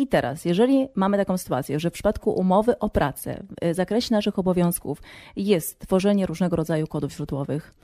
I 0.00 0.06
teraz, 0.06 0.44
jeżeli 0.44 0.88
mamy 0.94 1.16
taką 1.16 1.38
sytuację, 1.38 1.80
że 1.80 1.90
w 1.90 1.92
przypadku 1.92 2.30
umowy 2.30 2.78
o 2.78 2.88
pracę 2.88 3.42
w 3.62 3.74
zakresie 3.74 4.14
naszych 4.14 4.38
obowiązków 4.38 5.02
jest 5.36 5.78
tworzenie 5.78 6.26
różnego 6.26 6.56
rodzaju 6.56 6.86
kodów 6.86 7.12
źródłowych, 7.12 7.74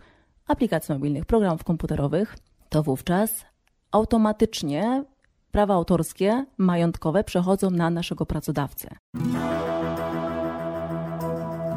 aplikacji 0.47 0.95
mobilnych, 0.95 1.25
programów 1.25 1.65
komputerowych, 1.65 2.37
to 2.69 2.83
wówczas 2.83 3.45
automatycznie 3.91 5.05
prawa 5.51 5.75
autorskie, 5.75 6.45
majątkowe 6.59 7.25
przechodzą 7.25 7.71
na 7.71 7.91
naszego 7.91 8.27
pracodawcę. 8.27 8.89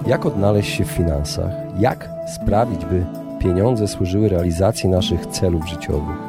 Jak 0.08 0.26
odnaleźć 0.26 0.78
się 0.78 0.86
w 0.86 0.92
finansach? 0.92 1.52
Jak 1.80 2.10
sprawić, 2.36 2.86
by 2.86 3.06
pieniądze 3.40 3.88
służyły 3.88 4.30
realizacji 4.30 4.90
naszych 4.90 5.26
celów 5.26 5.70
życiowych? 5.70 6.29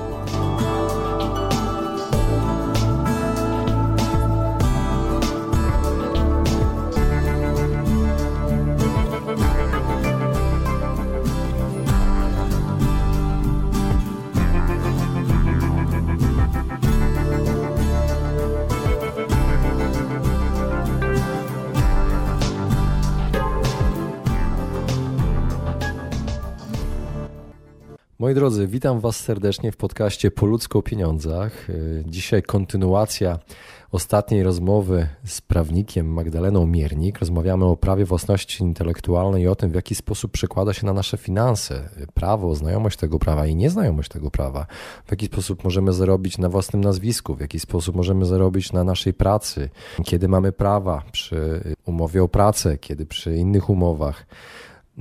Moi 28.31 28.35
drodzy, 28.35 28.67
witam 28.67 28.99
Was 28.99 29.19
serdecznie 29.19 29.71
w 29.71 29.77
podcaście 29.77 30.31
Po 30.31 30.45
ludzku 30.45 30.79
o 30.79 30.81
pieniądzach. 30.81 31.69
Y, 31.69 32.03
dzisiaj 32.07 32.43
kontynuacja 32.43 33.39
ostatniej 33.91 34.43
rozmowy 34.43 35.07
z 35.25 35.41
prawnikiem 35.41 36.13
Magdaleną 36.13 36.67
Miernik. 36.67 37.19
Rozmawiamy 37.19 37.65
o 37.65 37.77
prawie 37.77 38.05
własności 38.05 38.63
intelektualnej 38.63 39.43
i 39.43 39.47
o 39.47 39.55
tym, 39.55 39.71
w 39.71 39.75
jaki 39.75 39.95
sposób 39.95 40.31
przekłada 40.31 40.73
się 40.73 40.85
na 40.85 40.93
nasze 40.93 41.17
finanse 41.17 41.89
prawo, 42.13 42.55
znajomość 42.55 42.97
tego 42.97 43.19
prawa 43.19 43.47
i 43.47 43.55
nieznajomość 43.55 44.09
tego 44.09 44.31
prawa. 44.31 44.65
W 45.05 45.11
jaki 45.11 45.25
sposób 45.25 45.63
możemy 45.63 45.93
zarobić 45.93 46.37
na 46.37 46.49
własnym 46.49 46.83
nazwisku, 46.83 47.35
w 47.35 47.41
jaki 47.41 47.59
sposób 47.59 47.95
możemy 47.95 48.25
zarobić 48.25 48.73
na 48.73 48.83
naszej 48.83 49.13
pracy, 49.13 49.69
kiedy 50.03 50.27
mamy 50.27 50.51
prawa 50.51 51.03
przy 51.11 51.63
umowie 51.85 52.23
o 52.23 52.27
pracę, 52.27 52.77
kiedy 52.77 53.05
przy 53.05 53.35
innych 53.35 53.69
umowach. 53.69 54.25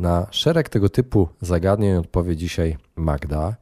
Na 0.01 0.27
szereg 0.31 0.69
tego 0.69 0.89
typu 0.89 1.29
zagadnień 1.41 1.97
odpowie 1.97 2.37
dzisiaj 2.37 2.77
Magda. 2.97 3.57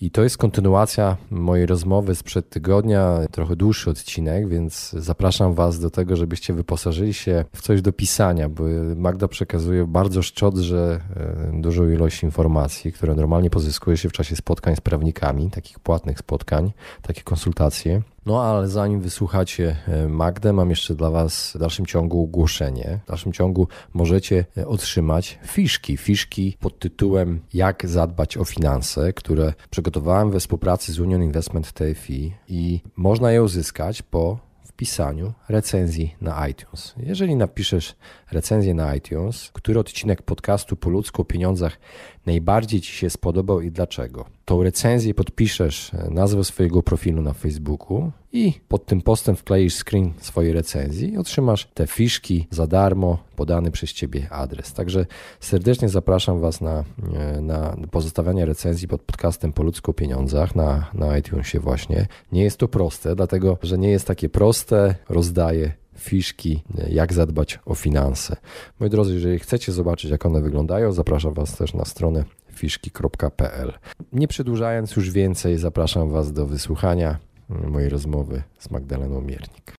I 0.00 0.10
to 0.10 0.22
jest 0.22 0.38
kontynuacja 0.38 1.16
mojej 1.30 1.66
rozmowy 1.66 2.14
sprzed 2.14 2.50
tygodnia, 2.50 3.18
trochę 3.30 3.56
dłuższy 3.56 3.90
odcinek, 3.90 4.48
więc 4.48 4.90
zapraszam 4.90 5.54
Was 5.54 5.80
do 5.80 5.90
tego, 5.90 6.16
żebyście 6.16 6.54
wyposażyli 6.54 7.14
się 7.14 7.44
w 7.56 7.62
coś 7.62 7.82
do 7.82 7.92
pisania, 7.92 8.48
bo 8.48 8.64
Magda 8.96 9.28
przekazuje 9.28 9.86
bardzo 9.86 10.22
szczodrze 10.22 11.00
e, 11.16 11.60
dużą 11.60 11.88
ilość 11.88 12.22
informacji, 12.22 12.92
które 12.92 13.14
normalnie 13.14 13.50
pozyskuje 13.50 13.96
się 13.96 14.08
w 14.08 14.12
czasie 14.12 14.36
spotkań 14.36 14.76
z 14.76 14.80
prawnikami, 14.80 15.50
takich 15.50 15.80
płatnych 15.80 16.18
spotkań, 16.18 16.72
takie 17.02 17.22
konsultacje. 17.22 18.02
No 18.28 18.42
ale 18.42 18.68
zanim 18.68 19.00
wysłuchacie 19.00 19.76
e, 19.88 20.08
Magdę, 20.08 20.52
mam 20.52 20.70
jeszcze 20.70 20.94
dla 20.94 21.10
Was 21.10 21.52
w 21.54 21.58
dalszym 21.58 21.86
ciągu 21.86 22.22
ogłoszenie. 22.22 22.98
W 23.04 23.08
dalszym 23.08 23.32
ciągu 23.32 23.68
możecie 23.94 24.44
e, 24.58 24.66
otrzymać 24.66 25.38
fiszki. 25.46 25.96
Fiszki 25.96 26.56
pod 26.60 26.78
tytułem 26.78 27.40
Jak 27.54 27.88
zadbać 27.88 28.36
o 28.36 28.44
finanse, 28.44 29.12
które 29.12 29.52
przygotowałem 29.70 30.30
we 30.30 30.40
współpracy 30.40 30.92
z 30.92 31.00
Union 31.00 31.22
Investment 31.22 31.72
TFI 31.72 32.34
i 32.48 32.80
można 32.96 33.32
je 33.32 33.42
uzyskać 33.42 34.02
po 34.02 34.38
wpisaniu 34.64 35.32
recenzji 35.48 36.14
na 36.20 36.48
iTunes. 36.48 36.94
Jeżeli 36.96 37.36
napiszesz 37.36 37.96
recenzję 38.32 38.74
na 38.74 38.94
iTunes, 38.94 39.50
który 39.52 39.80
odcinek 39.80 40.22
podcastu 40.22 40.76
po 40.76 40.90
ludzku 40.90 41.22
o 41.22 41.24
pieniądzach 41.24 41.78
najbardziej 42.26 42.80
Ci 42.80 42.92
się 42.92 43.10
spodobał 43.10 43.60
i 43.60 43.70
dlaczego, 43.70 44.24
tą 44.44 44.62
recenzję 44.62 45.14
podpiszesz 45.14 45.94
e, 45.94 46.10
nazwę 46.10 46.44
swojego 46.44 46.82
profilu 46.82 47.22
na 47.22 47.32
Facebooku 47.32 48.10
i 48.32 48.52
pod 48.68 48.86
tym 48.86 49.00
postem 49.00 49.36
wkleisz 49.36 49.74
screen 49.74 50.12
swojej 50.20 50.52
recenzji 50.52 51.12
i 51.12 51.18
otrzymasz 51.18 51.68
te 51.74 51.86
fiszki 51.86 52.46
za 52.50 52.66
darmo, 52.66 53.18
podany 53.36 53.70
przez 53.70 53.92
Ciebie 53.92 54.30
adres. 54.30 54.72
Także 54.72 55.06
serdecznie 55.40 55.88
zapraszam 55.88 56.40
Was 56.40 56.60
na, 56.60 56.84
e, 57.14 57.40
na 57.40 57.76
pozostawianie 57.90 58.46
recenzji 58.46 58.88
pod 58.88 59.02
podcastem 59.02 59.52
po 59.52 59.62
ludzku 59.62 59.90
o 59.90 59.94
pieniądzach 59.94 60.54
na, 60.54 60.90
na 60.94 61.18
iTunesie 61.18 61.60
właśnie. 61.60 62.06
Nie 62.32 62.42
jest 62.42 62.58
to 62.58 62.68
proste, 62.68 63.16
dlatego 63.16 63.58
że 63.62 63.78
nie 63.78 63.90
jest 63.90 64.06
takie 64.06 64.28
proste, 64.28 64.94
rozdaję 65.08 65.72
fiszki, 65.98 66.62
jak 66.90 67.12
zadbać 67.12 67.58
o 67.66 67.74
finanse. 67.74 68.36
Moi 68.80 68.90
drodzy, 68.90 69.14
jeżeli 69.14 69.38
chcecie 69.38 69.72
zobaczyć, 69.72 70.10
jak 70.10 70.26
one 70.26 70.40
wyglądają, 70.40 70.92
zapraszam 70.92 71.34
Was 71.34 71.56
też 71.56 71.74
na 71.74 71.84
stronę 71.84 72.24
fiszki.pl. 72.52 73.72
Nie 74.12 74.28
przedłużając 74.28 74.96
już 74.96 75.10
więcej, 75.10 75.58
zapraszam 75.58 76.10
Was 76.10 76.32
do 76.32 76.46
wysłuchania 76.46 77.18
mojej 77.48 77.88
rozmowy 77.88 78.42
z 78.58 78.70
Magdaleną 78.70 79.20
Miernik. 79.20 79.78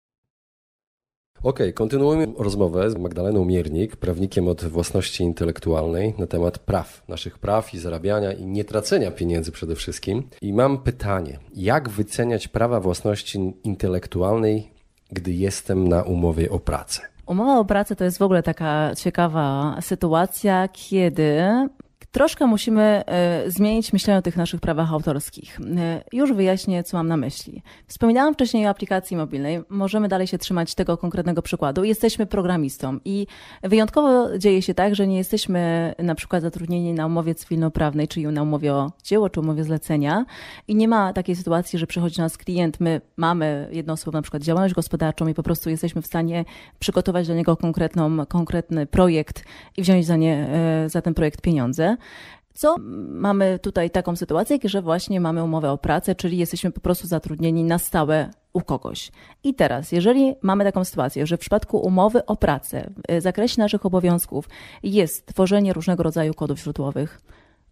Ok, 1.43 1.59
kontynuujemy 1.73 2.33
rozmowę 2.37 2.91
z 2.91 2.97
Magdaleną 2.97 3.45
Miernik, 3.45 3.95
prawnikiem 3.95 4.47
od 4.47 4.65
własności 4.65 5.23
intelektualnej 5.23 6.13
na 6.17 6.27
temat 6.27 6.59
praw, 6.59 7.03
naszych 7.07 7.37
praw 7.37 7.73
i 7.73 7.79
zarabiania 7.79 8.33
i 8.33 8.45
nietracenia 8.45 9.11
pieniędzy 9.11 9.51
przede 9.51 9.75
wszystkim. 9.75 10.23
I 10.41 10.53
mam 10.53 10.77
pytanie, 10.77 11.39
jak 11.55 11.89
wyceniać 11.89 12.47
prawa 12.47 12.79
własności 12.79 13.53
intelektualnej 13.63 14.71
gdy 15.11 15.33
jestem 15.33 15.87
na 15.87 16.03
umowie 16.03 16.49
o 16.49 16.59
pracę. 16.59 17.01
Umowa 17.25 17.59
o 17.59 17.65
pracę 17.65 17.95
to 17.95 18.03
jest 18.03 18.17
w 18.17 18.21
ogóle 18.21 18.43
taka 18.43 18.95
ciekawa 18.95 19.75
sytuacja, 19.81 20.67
kiedy 20.67 21.41
troszkę 22.11 22.47
musimy 22.47 22.81
e, 23.05 23.43
zmienić 23.51 23.93
myślenie 23.93 24.19
o 24.19 24.21
tych 24.21 24.37
naszych 24.37 24.61
prawach 24.61 24.93
autorskich. 24.93 25.59
E, 25.77 26.03
już 26.13 26.33
wyjaśnię, 26.33 26.83
co 26.83 26.97
mam 26.97 27.07
na 27.07 27.17
myśli. 27.17 27.61
Wspominałam 27.87 28.33
wcześniej 28.33 28.67
o 28.67 28.69
aplikacji 28.69 29.17
mobilnej. 29.17 29.61
Możemy 29.69 30.07
dalej 30.07 30.27
się 30.27 30.37
trzymać 30.37 30.75
tego 30.75 30.97
konkretnego 30.97 31.41
przykładu. 31.41 31.83
Jesteśmy 31.83 32.25
programistą 32.25 32.99
i 33.05 33.27
wyjątkowo 33.63 34.37
dzieje 34.37 34.61
się 34.61 34.73
tak, 34.73 34.95
że 34.95 35.07
nie 35.07 35.17
jesteśmy 35.17 35.93
na 35.99 36.15
przykład 36.15 36.41
zatrudnieni 36.41 36.93
na 36.93 37.05
umowie 37.05 37.35
cywilnoprawnej, 37.35 38.07
czyli 38.07 38.27
na 38.27 38.43
umowie 38.43 38.73
o 38.73 38.91
dzieło, 39.03 39.29
czy 39.29 39.39
umowie 39.39 39.63
zlecenia 39.63 40.25
i 40.67 40.75
nie 40.75 40.87
ma 40.87 41.13
takiej 41.13 41.35
sytuacji, 41.35 41.79
że 41.79 41.87
przychodzi 41.87 42.17
do 42.17 42.23
nas 42.23 42.37
klient, 42.37 42.79
my 42.79 43.01
mamy 43.17 43.69
jednoosobową 43.71 44.17
na 44.17 44.21
przykład 44.21 44.43
działalność 44.43 44.73
gospodarczą 44.73 45.27
i 45.27 45.33
po 45.33 45.43
prostu 45.43 45.69
jesteśmy 45.69 46.01
w 46.01 46.07
stanie 46.07 46.45
przygotować 46.79 47.25
dla 47.25 47.35
niego 47.35 47.57
konkretną, 47.57 48.25
konkretny 48.25 48.85
projekt 48.85 49.43
i 49.77 49.81
wziąć 49.81 50.05
za, 50.05 50.15
nie, 50.15 50.47
e, 50.49 50.89
za 50.89 51.01
ten 51.01 51.13
projekt 51.13 51.41
pieniądze. 51.41 51.97
Co 52.53 52.75
mamy 53.07 53.59
tutaj 53.59 53.89
taką 53.89 54.15
sytuację, 54.15 54.57
że 54.63 54.81
właśnie 54.81 55.21
mamy 55.21 55.43
umowę 55.43 55.71
o 55.71 55.77
pracę, 55.77 56.15
czyli 56.15 56.37
jesteśmy 56.37 56.71
po 56.71 56.81
prostu 56.81 57.07
zatrudnieni 57.07 57.63
na 57.63 57.77
stałe 57.77 58.29
u 58.53 58.61
kogoś. 58.61 59.11
I 59.43 59.53
teraz, 59.53 59.91
jeżeli 59.91 60.35
mamy 60.41 60.63
taką 60.63 60.85
sytuację, 60.85 61.27
że 61.27 61.37
w 61.37 61.39
przypadku 61.39 61.77
umowy 61.77 62.25
o 62.25 62.35
pracę 62.35 62.89
w 63.09 63.21
zakresie 63.21 63.61
naszych 63.61 63.85
obowiązków 63.85 64.49
jest 64.83 65.25
tworzenie 65.25 65.73
różnego 65.73 66.03
rodzaju 66.03 66.33
kodów 66.33 66.59
źródłowych, 66.59 67.21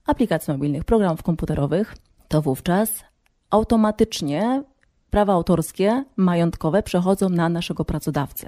aplikacji 0.06 0.54
mobilnych, 0.54 0.84
programów 0.84 1.24
komputerowych, 1.24 1.96
to 2.28 2.42
wówczas 2.42 3.04
automatycznie 3.50 4.64
prawa 5.10 5.34
autorskie, 5.34 6.04
majątkowe 6.18 6.84
przechodzą 6.84 7.30
na 7.30 7.50
naszego 7.50 7.86
pracodawcę. 7.86 8.48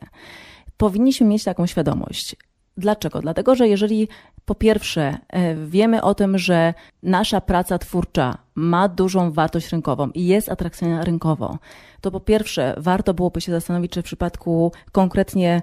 Powinniśmy 0.77 1.27
mieć 1.27 1.43
taką 1.43 1.65
świadomość. 1.65 2.35
Dlaczego? 2.79 3.21
Dlatego, 3.21 3.55
że 3.55 3.67
jeżeli 3.67 4.07
po 4.45 4.55
pierwsze 4.55 5.17
e, 5.29 5.55
wiemy 5.55 6.01
o 6.01 6.15
tym, 6.15 6.37
że 6.37 6.73
nasza 7.03 7.41
praca 7.41 7.77
twórcza 7.77 8.37
ma 8.55 8.87
dużą 8.87 9.31
wartość 9.31 9.71
rynkową 9.71 10.09
i 10.09 10.27
jest 10.27 10.49
atrakcyjna 10.49 11.03
rynkowo, 11.03 11.57
to 12.01 12.11
po 12.11 12.19
pierwsze 12.19 12.75
warto 12.77 13.13
byłoby 13.13 13.41
się 13.41 13.51
zastanowić, 13.51 13.91
czy 13.91 14.01
w 14.01 14.05
przypadku 14.05 14.71
konkretnie 14.91 15.61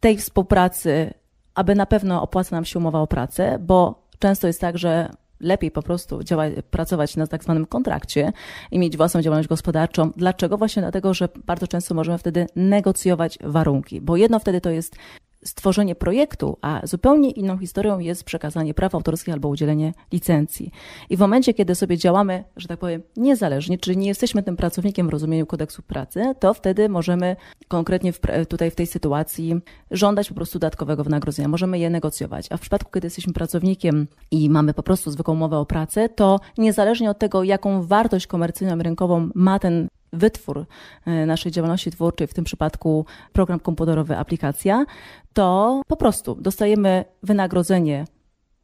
tej 0.00 0.16
współpracy, 0.16 1.14
aby 1.54 1.74
na 1.74 1.86
pewno 1.86 2.22
opłaca 2.22 2.56
nam 2.56 2.64
się 2.64 2.78
umowa 2.78 3.00
o 3.00 3.06
pracę, 3.06 3.58
bo 3.60 4.06
często 4.18 4.46
jest 4.46 4.60
tak, 4.60 4.78
że 4.78 5.10
lepiej 5.40 5.70
po 5.70 5.82
prostu 5.82 6.22
działać, 6.22 6.52
pracować 6.70 7.16
na 7.16 7.26
tak 7.26 7.44
zwanym 7.44 7.66
kontrakcie 7.66 8.32
i 8.70 8.78
mieć 8.78 8.96
własną 8.96 9.22
działalność 9.22 9.48
gospodarczą. 9.48 10.10
Dlaczego? 10.16 10.58
Właśnie 10.58 10.82
dlatego, 10.82 11.14
że 11.14 11.28
bardzo 11.46 11.66
często 11.66 11.94
możemy 11.94 12.18
wtedy 12.18 12.46
negocjować 12.56 13.38
warunki, 13.44 14.00
bo 14.00 14.16
jedno 14.16 14.38
wtedy 14.38 14.60
to 14.60 14.70
jest 14.70 14.96
stworzenie 15.44 15.94
projektu, 15.94 16.58
a 16.62 16.80
zupełnie 16.84 17.30
inną 17.30 17.58
historią 17.58 17.98
jest 17.98 18.24
przekazanie 18.24 18.74
praw 18.74 18.94
autorskich 18.94 19.34
albo 19.34 19.48
udzielenie 19.48 19.92
licencji. 20.12 20.70
I 21.10 21.16
w 21.16 21.20
momencie, 21.20 21.54
kiedy 21.54 21.74
sobie 21.74 21.98
działamy, 21.98 22.44
że 22.56 22.68
tak 22.68 22.78
powiem, 22.78 23.02
niezależnie, 23.16 23.78
czyli 23.78 23.96
nie 23.96 24.08
jesteśmy 24.08 24.42
tym 24.42 24.56
pracownikiem 24.56 25.06
w 25.06 25.10
rozumieniu 25.10 25.46
kodeksu 25.46 25.82
pracy, 25.82 26.34
to 26.40 26.54
wtedy 26.54 26.88
możemy 26.88 27.36
konkretnie 27.68 28.12
w, 28.12 28.20
tutaj 28.48 28.70
w 28.70 28.74
tej 28.74 28.86
sytuacji 28.86 29.60
żądać 29.90 30.28
po 30.28 30.34
prostu 30.34 30.58
dodatkowego 30.58 31.04
wynagrodzenia. 31.04 31.48
Możemy 31.48 31.78
je 31.78 31.90
negocjować. 31.90 32.46
A 32.50 32.56
w 32.56 32.60
przypadku, 32.60 32.90
kiedy 32.90 33.06
jesteśmy 33.06 33.32
pracownikiem 33.32 34.06
i 34.30 34.50
mamy 34.50 34.74
po 34.74 34.82
prostu 34.82 35.10
zwykłą 35.10 35.34
umowę 35.34 35.58
o 35.58 35.66
pracę, 35.66 36.08
to 36.08 36.40
niezależnie 36.58 37.10
od 37.10 37.18
tego, 37.18 37.44
jaką 37.44 37.82
wartość 37.82 38.26
komercyjną 38.26 38.78
rynkową 38.82 39.28
ma 39.34 39.58
ten 39.58 39.88
wytwór 40.12 40.66
e, 41.06 41.26
naszej 41.26 41.52
działalności 41.52 41.90
twórczej, 41.90 42.26
w 42.26 42.34
tym 42.34 42.44
przypadku 42.44 43.04
program 43.32 43.60
komputerowy, 43.60 44.16
aplikacja, 44.16 44.84
to 45.32 45.82
po 45.86 45.96
prostu 45.96 46.34
dostajemy 46.34 47.04
wynagrodzenie 47.22 48.04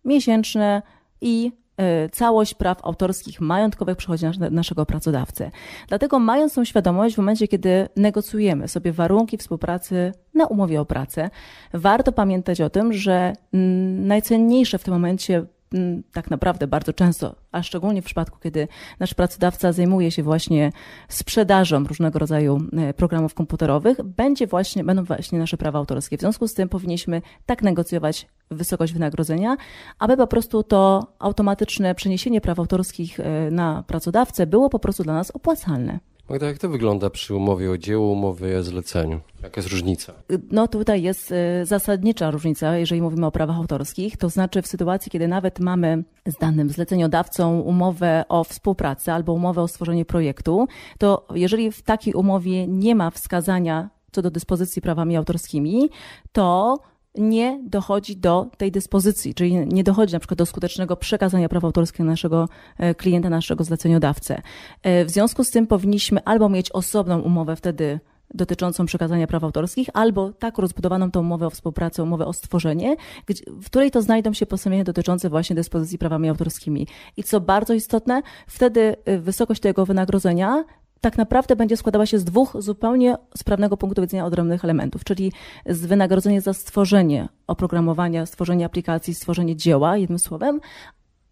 miesięczne 0.04 0.82
i 1.20 1.52
e, 1.76 2.08
całość 2.08 2.54
praw 2.54 2.84
autorskich, 2.84 3.40
majątkowych 3.40 3.96
przychodzi 3.96 4.24
na 4.24 4.50
naszego 4.50 4.86
pracodawcę. 4.86 5.50
Dlatego 5.88 6.18
mając 6.18 6.54
tą 6.54 6.64
świadomość 6.64 7.14
w 7.14 7.18
momencie, 7.18 7.48
kiedy 7.48 7.88
negocjujemy 7.96 8.68
sobie 8.68 8.92
warunki 8.92 9.36
współpracy 9.36 10.12
na 10.34 10.46
umowie 10.46 10.80
o 10.80 10.84
pracę, 10.84 11.30
warto 11.72 12.12
pamiętać 12.12 12.60
o 12.60 12.70
tym, 12.70 12.92
że 12.92 13.32
najcenniejsze 13.52 14.78
w 14.78 14.84
tym 14.84 14.94
momencie 14.94 15.36
Mm, 15.36 15.55
tak 16.12 16.30
naprawdę 16.30 16.66
bardzo 16.66 16.92
często, 16.92 17.34
a 17.52 17.62
szczególnie 17.62 18.02
w 18.02 18.04
przypadku, 18.04 18.38
kiedy 18.42 18.68
nasz 19.00 19.14
pracodawca 19.14 19.72
zajmuje 19.72 20.10
się 20.10 20.22
właśnie 20.22 20.72
sprzedażą 21.08 21.84
różnego 21.84 22.18
rodzaju 22.18 22.60
e, 22.72 22.94
programów 22.94 23.34
komputerowych, 23.34 24.02
będzie 24.02 24.46
właśnie, 24.46 24.84
będą 24.84 25.04
właśnie 25.04 25.38
nasze 25.38 25.56
prawa 25.56 25.78
autorskie. 25.78 26.16
W 26.16 26.20
związku 26.20 26.48
z 26.48 26.54
tym 26.54 26.68
powinniśmy 26.68 27.22
tak 27.46 27.62
negocjować 27.62 28.26
wysokość 28.50 28.92
wynagrodzenia, 28.92 29.56
aby 29.98 30.16
po 30.16 30.26
prostu 30.26 30.62
to 30.62 31.06
automatyczne 31.18 31.94
przeniesienie 31.94 32.40
praw 32.40 32.58
autorskich 32.58 33.20
e, 33.20 33.50
na 33.50 33.84
pracodawcę 33.86 34.46
było 34.46 34.70
po 34.70 34.78
prostu 34.78 35.02
dla 35.02 35.14
nas 35.14 35.30
opłacalne. 35.30 35.98
Magda, 36.28 36.46
jak 36.46 36.58
to 36.58 36.68
wygląda 36.68 37.10
przy 37.10 37.34
umowie 37.34 37.70
o 37.70 37.78
dzieło, 37.78 38.12
umowie 38.12 38.58
o 38.58 38.62
zleceniu? 38.62 39.20
Jaka 39.42 39.60
jest 39.60 39.72
różnica? 39.72 40.12
No 40.50 40.68
tutaj 40.68 41.02
jest 41.02 41.32
y, 41.32 41.34
zasadnicza 41.66 42.30
różnica, 42.30 42.76
jeżeli 42.76 43.02
mówimy 43.02 43.26
o 43.26 43.30
prawach 43.30 43.56
autorskich, 43.56 44.16
to 44.16 44.28
znaczy 44.28 44.62
w 44.62 44.66
sytuacji, 44.66 45.10
kiedy 45.10 45.28
nawet 45.28 45.60
mamy 45.60 46.04
z 46.26 46.38
danym 46.38 46.70
zleceniodawcą 46.70 47.60
umowę 47.60 48.24
o 48.28 48.44
współpracę 48.44 49.14
albo 49.14 49.32
umowę 49.32 49.62
o 49.62 49.68
stworzenie 49.68 50.04
projektu, 50.04 50.68
to 50.98 51.26
jeżeli 51.34 51.72
w 51.72 51.82
takiej 51.82 52.14
umowie 52.14 52.66
nie 52.66 52.94
ma 52.94 53.10
wskazania 53.10 53.90
co 54.12 54.22
do 54.22 54.30
dyspozycji 54.30 54.82
prawami 54.82 55.16
autorskimi, 55.16 55.90
to 56.32 56.78
nie 57.18 57.60
dochodzi 57.64 58.16
do 58.16 58.46
tej 58.56 58.72
dyspozycji, 58.72 59.34
czyli 59.34 59.54
nie 59.66 59.84
dochodzi 59.84 60.12
na 60.12 60.18
przykład 60.18 60.38
do 60.38 60.46
skutecznego 60.46 60.96
przekazania 60.96 61.48
praw 61.48 61.64
autorskich 61.64 62.00
naszego 62.00 62.48
e, 62.78 62.94
klienta, 62.94 63.30
naszego 63.30 63.64
zleceniodawcę. 63.64 64.42
E, 64.82 65.04
w 65.04 65.10
związku 65.10 65.44
z 65.44 65.50
tym 65.50 65.66
powinniśmy 65.66 66.24
albo 66.24 66.48
mieć 66.48 66.70
osobną 66.70 67.20
umowę 67.20 67.56
wtedy 67.56 68.00
dotyczącą 68.34 68.86
przekazania 68.86 69.26
praw 69.26 69.44
autorskich, 69.44 69.88
albo 69.94 70.32
tak 70.32 70.58
rozbudowaną 70.58 71.10
tą 71.10 71.20
umowę 71.20 71.46
o 71.46 71.50
współpracę, 71.50 72.02
umowę 72.02 72.26
o 72.26 72.32
stworzenie, 72.32 72.96
w 73.48 73.66
której 73.66 73.90
to 73.90 74.02
znajdą 74.02 74.32
się 74.32 74.46
postanowienia 74.46 74.84
dotyczące 74.84 75.30
właśnie 75.30 75.56
dyspozycji 75.56 75.98
prawami 75.98 76.28
autorskimi. 76.28 76.86
I 77.16 77.22
co 77.22 77.40
bardzo 77.40 77.74
istotne, 77.74 78.22
wtedy 78.46 78.96
e, 79.04 79.18
wysokość 79.18 79.60
tego 79.60 79.86
wynagrodzenia 79.86 80.64
tak 81.00 81.18
naprawdę 81.18 81.56
będzie 81.56 81.76
składała 81.76 82.06
się 82.06 82.18
z 82.18 82.24
dwóch 82.24 82.56
zupełnie 82.58 83.16
z 83.36 83.44
prawnego 83.44 83.76
punktu 83.76 84.02
widzenia 84.02 84.26
odrębnych 84.26 84.64
elementów, 84.64 85.04
czyli 85.04 85.32
z 85.66 85.86
wynagrodzenia 85.86 86.40
za 86.40 86.52
stworzenie 86.52 87.28
oprogramowania, 87.46 88.26
stworzenie 88.26 88.64
aplikacji, 88.64 89.14
stworzenie 89.14 89.56
dzieła, 89.56 89.96
jednym 89.96 90.18
słowem, 90.18 90.60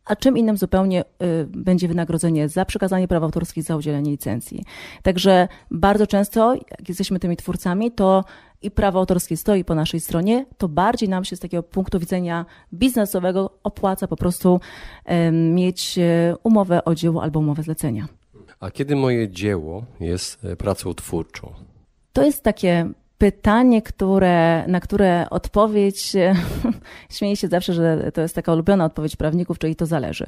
a 0.05 0.16
czym 0.16 0.38
innym 0.38 0.56
zupełnie 0.56 1.02
y, 1.02 1.46
będzie 1.46 1.88
wynagrodzenie 1.88 2.49
za 2.49 2.64
przekazanie 2.64 3.08
praw 3.08 3.22
autorskich, 3.22 3.64
za 3.64 3.76
udzielenie 3.76 4.11
licencji. 4.11 4.64
Także 5.02 5.49
bardzo 5.70 6.06
często, 6.06 6.55
jak 6.55 6.88
jesteśmy 6.88 7.19
tymi 7.19 7.37
twórcami, 7.37 7.93
to 7.93 8.25
i 8.62 8.70
prawo 8.70 8.99
autorskie 8.99 9.37
stoi 9.37 9.64
po 9.64 9.75
naszej 9.75 10.00
stronie, 10.00 10.46
to 10.58 10.69
bardziej 10.69 11.08
nam 11.08 11.25
się 11.25 11.37
z 11.37 11.40
takiego 11.40 11.62
punktu 11.62 11.99
widzenia 11.99 12.46
biznesowego 12.72 13.58
opłaca 13.62 14.08
po 14.08 14.16
prostu 14.16 14.61
mieć 15.32 15.99
y, 15.99 16.34
umowę 16.43 16.84
o 16.84 16.94
dzieło 16.94 17.22
albo 17.22 17.40
umowę 17.40 17.62
zlecenia. 17.62 18.08
A 18.64 18.70
kiedy 18.70 18.96
moje 18.96 19.28
dzieło 19.28 19.84
jest 20.00 20.44
e, 20.44 20.56
pracą 20.56 20.94
twórczą? 20.94 21.55
To 22.12 22.25
jest 22.25 22.43
takie 22.43 22.90
pytanie, 23.19 23.82
które, 23.82 24.64
na 24.69 24.81
które 24.81 25.26
odpowiedź, 25.31 26.12
śmieję 27.16 27.37
się 27.37 27.49
zawsze, 27.49 27.72
że 27.72 28.12
to 28.14 28.20
jest 28.20 28.34
taka 28.34 28.52
ulubiona 28.52 28.84
odpowiedź 28.84 29.16
prawników, 29.16 29.58
czyli 29.58 29.76
to 29.76 29.87
zależy. 29.87 30.26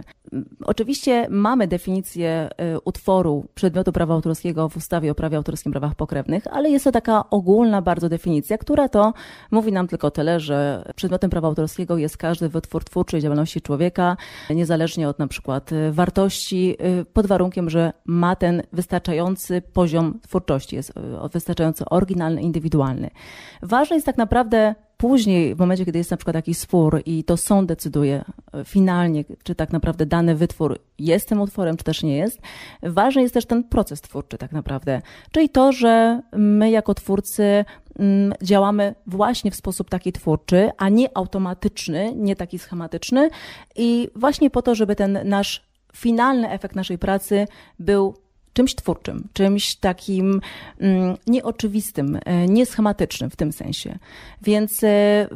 Oczywiście 0.64 1.26
mamy 1.30 1.68
definicję 1.68 2.48
y, 2.74 2.80
utworu 2.84 3.46
przedmiotu 3.54 3.92
prawa 3.92 4.14
autorskiego 4.14 4.68
w 4.68 4.76
ustawie 4.76 5.10
o 5.10 5.14
prawie 5.14 5.36
autorskim 5.36 5.72
prawach 5.72 5.94
pokrewnych, 5.94 6.46
ale 6.50 6.70
jest 6.70 6.84
to 6.84 6.92
taka 6.92 7.30
ogólna 7.30 7.82
bardzo 7.82 8.08
definicja, 8.08 8.58
która 8.58 8.88
to 8.88 9.12
mówi 9.50 9.72
nam 9.72 9.88
tylko 9.88 10.10
tyle, 10.10 10.40
że 10.40 10.84
przedmiotem 10.96 11.30
prawa 11.30 11.48
autorskiego 11.48 11.98
jest 11.98 12.16
każdy 12.16 12.48
wytwór 12.48 12.84
twórczej 12.84 13.20
działalności 13.20 13.60
człowieka, 13.60 14.16
niezależnie 14.50 15.08
od 15.08 15.18
na 15.18 15.26
przykład 15.26 15.72
y, 15.72 15.92
wartości, 15.92 16.76
y, 17.00 17.04
pod 17.04 17.26
warunkiem, 17.26 17.70
że 17.70 17.92
ma 18.04 18.36
ten 18.36 18.62
wystarczający 18.72 19.62
poziom 19.62 20.20
twórczości, 20.22 20.76
jest 20.76 20.92
wystarczająco 21.32 21.84
oryginalny, 21.84 22.42
indywidualny 22.42 22.75
indywidualny. 22.76 23.11
Ważne 23.62 23.96
jest 23.96 24.06
tak 24.06 24.17
naprawdę 24.17 24.75
później, 24.96 25.55
w 25.55 25.58
momencie, 25.58 25.84
kiedy 25.84 25.99
jest 25.99 26.11
na 26.11 26.17
przykład 26.17 26.37
jakiś 26.37 26.58
spór 26.58 27.02
i 27.06 27.25
to 27.25 27.37
sąd 27.37 27.69
decyduje 27.69 28.25
e, 28.55 28.64
finalnie, 28.64 29.25
czy 29.43 29.55
tak 29.55 29.73
naprawdę 29.73 30.06
dany 30.06 30.34
wytwór 30.34 30.78
jest 30.99 31.28
tym 31.28 31.40
utworem, 31.40 31.76
czy 31.76 31.84
też 31.84 32.02
nie 32.02 32.17
jest, 32.17 32.40
ważny 32.82 33.23
jest 33.23 33.34
też 33.34 33.46
ten 33.46 33.64
proces 33.64 34.00
twórczy 34.00 34.38
tak 34.38 34.52
naprawdę. 34.52 35.02
Czyli 35.32 35.49
to, 35.49 35.73
że 35.73 36.20
my 36.32 36.70
jako 36.70 36.94
twórcy 36.94 37.64
mm, 37.99 38.32
działamy 38.43 38.94
właśnie 39.06 39.50
w 39.50 39.56
sposób 39.56 39.90
taki 39.90 40.12
twórczy, 40.12 40.70
a 40.79 40.88
nie 40.88 41.17
automatyczny, 41.17 42.12
nie 42.17 42.37
taki 42.37 42.58
schematyczny 42.58 43.31
i 43.76 44.08
właśnie 44.14 44.50
po 44.50 44.62
to, 44.62 44.75
żeby 44.75 44.96
ten 44.96 45.19
nasz 45.25 45.67
finalny 45.96 46.50
efekt 46.50 46.76
naszej 46.76 46.99
pracy 46.99 47.46
był 47.79 48.14
czymś 48.56 48.75
twórczym, 48.75 49.29
czymś 49.32 49.76
takim 49.76 50.41
mm, 50.79 51.17
nieoczywistym, 51.27 52.19
e, 52.25 52.46
nieschematycznym 52.46 53.31
w 53.31 53.36
tym 53.36 53.53
sensie. 53.53 53.98
Więc 54.43 54.84
e, 54.84 54.86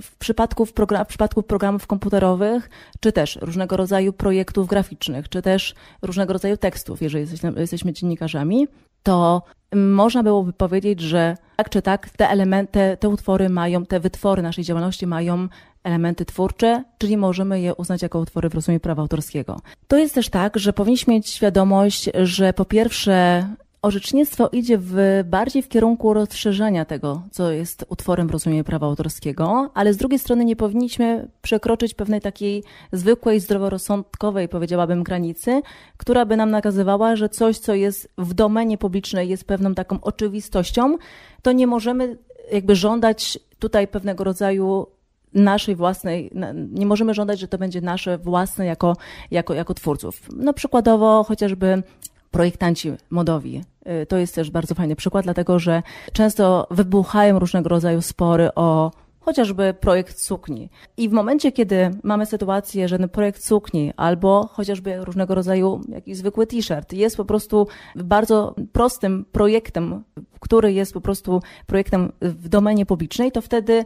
w 0.02 0.16
przypadku, 0.18 0.66
w, 0.66 0.72
program, 0.72 1.04
w 1.04 1.08
przypadku 1.08 1.42
programów 1.42 1.86
komputerowych, 1.86 2.70
czy 3.00 3.12
też 3.12 3.38
różnego 3.40 3.76
rodzaju 3.76 4.12
projektów 4.12 4.68
graficznych, 4.68 5.28
czy 5.28 5.42
też 5.42 5.74
różnego 6.02 6.32
rodzaju 6.32 6.56
tekstów, 6.56 7.02
jeżeli 7.02 7.26
jesteśmy 7.56 7.92
dziennikarzami, 7.92 8.68
to 9.02 9.42
można 9.72 10.22
byłoby 10.22 10.52
powiedzieć, 10.52 11.00
że 11.00 11.36
tak 11.56 11.70
czy 11.70 11.82
tak 11.82 12.10
te 12.10 12.28
elementy, 12.28 12.96
te 13.00 13.08
utwory 13.08 13.48
mają, 13.48 13.86
te 13.86 14.00
wytwory 14.00 14.42
naszej 14.42 14.64
działalności 14.64 15.06
mają 15.06 15.48
elementy 15.84 16.24
twórcze, 16.24 16.84
czyli 16.98 17.16
możemy 17.16 17.60
je 17.60 17.74
uznać 17.74 18.02
jako 18.02 18.18
utwory 18.18 18.48
w 18.48 18.54
rozumieniu 18.54 18.80
prawa 18.80 19.02
autorskiego. 19.02 19.60
To 19.88 19.98
jest 19.98 20.14
też 20.14 20.28
tak, 20.28 20.58
że 20.58 20.72
powinniśmy 20.72 21.12
mieć 21.14 21.28
świadomość, 21.28 22.10
że 22.14 22.52
po 22.52 22.64
pierwsze 22.64 23.46
orzecznictwo 23.82 24.48
idzie 24.52 24.78
w, 24.78 24.94
bardziej 25.24 25.62
w 25.62 25.68
kierunku 25.68 26.14
rozszerzenia 26.14 26.84
tego, 26.84 27.22
co 27.30 27.50
jest 27.50 27.84
utworem 27.88 28.28
w 28.28 28.30
rozumieniu 28.30 28.64
prawa 28.64 28.86
autorskiego, 28.86 29.70
ale 29.74 29.94
z 29.94 29.96
drugiej 29.96 30.18
strony 30.18 30.44
nie 30.44 30.56
powinniśmy 30.56 31.28
przekroczyć 31.42 31.94
pewnej 31.94 32.20
takiej 32.20 32.64
zwykłej, 32.92 33.40
zdroworozsądkowej, 33.40 34.48
powiedziałabym, 34.48 35.02
granicy, 35.02 35.62
która 35.96 36.26
by 36.26 36.36
nam 36.36 36.50
nakazywała, 36.50 37.16
że 37.16 37.28
coś, 37.28 37.58
co 37.58 37.74
jest 37.74 38.08
w 38.18 38.34
domenie 38.34 38.78
publicznej, 38.78 39.28
jest 39.28 39.44
pewną 39.44 39.74
taką 39.74 40.00
oczywistością, 40.00 40.98
to 41.42 41.52
nie 41.52 41.66
możemy 41.66 42.18
jakby 42.52 42.76
żądać 42.76 43.38
tutaj 43.58 43.88
pewnego 43.88 44.24
rodzaju 44.24 44.86
naszej 45.34 45.76
własnej, 45.76 46.30
nie 46.72 46.86
możemy 46.86 47.14
żądać, 47.14 47.40
że 47.40 47.48
to 47.48 47.58
będzie 47.58 47.80
nasze 47.80 48.18
własne 48.18 48.66
jako, 48.66 48.96
jako, 49.30 49.54
jako 49.54 49.74
twórców. 49.74 50.22
No 50.36 50.52
przykładowo 50.52 51.24
chociażby 51.24 51.82
projektanci 52.30 52.92
modowi. 53.10 53.64
Y, 54.02 54.06
to 54.06 54.18
jest 54.18 54.34
też 54.34 54.50
bardzo 54.50 54.74
fajny 54.74 54.96
przykład, 54.96 55.24
dlatego 55.24 55.58
że 55.58 55.82
często 56.12 56.66
wybuchają 56.70 57.38
różnego 57.38 57.68
rodzaju 57.68 58.02
spory 58.02 58.54
o 58.54 58.90
chociażby 59.20 59.74
projekt 59.80 60.20
sukni. 60.20 60.70
I 60.96 61.08
w 61.08 61.12
momencie, 61.12 61.52
kiedy 61.52 61.90
mamy 62.02 62.26
sytuację, 62.26 62.88
że 62.88 62.98
projekt 62.98 63.44
sukni 63.44 63.92
albo 63.96 64.48
chociażby 64.52 65.04
różnego 65.04 65.34
rodzaju 65.34 65.80
jakiś 65.88 66.16
zwykły 66.16 66.46
t-shirt 66.46 66.92
jest 66.92 67.16
po 67.16 67.24
prostu 67.24 67.66
bardzo 67.96 68.54
prostym 68.72 69.24
projektem, 69.32 70.04
który 70.40 70.72
jest 70.72 70.92
po 70.92 71.00
prostu 71.00 71.42
projektem 71.66 72.12
w 72.20 72.48
domenie 72.48 72.86
publicznej, 72.86 73.32
to 73.32 73.40
wtedy 73.40 73.84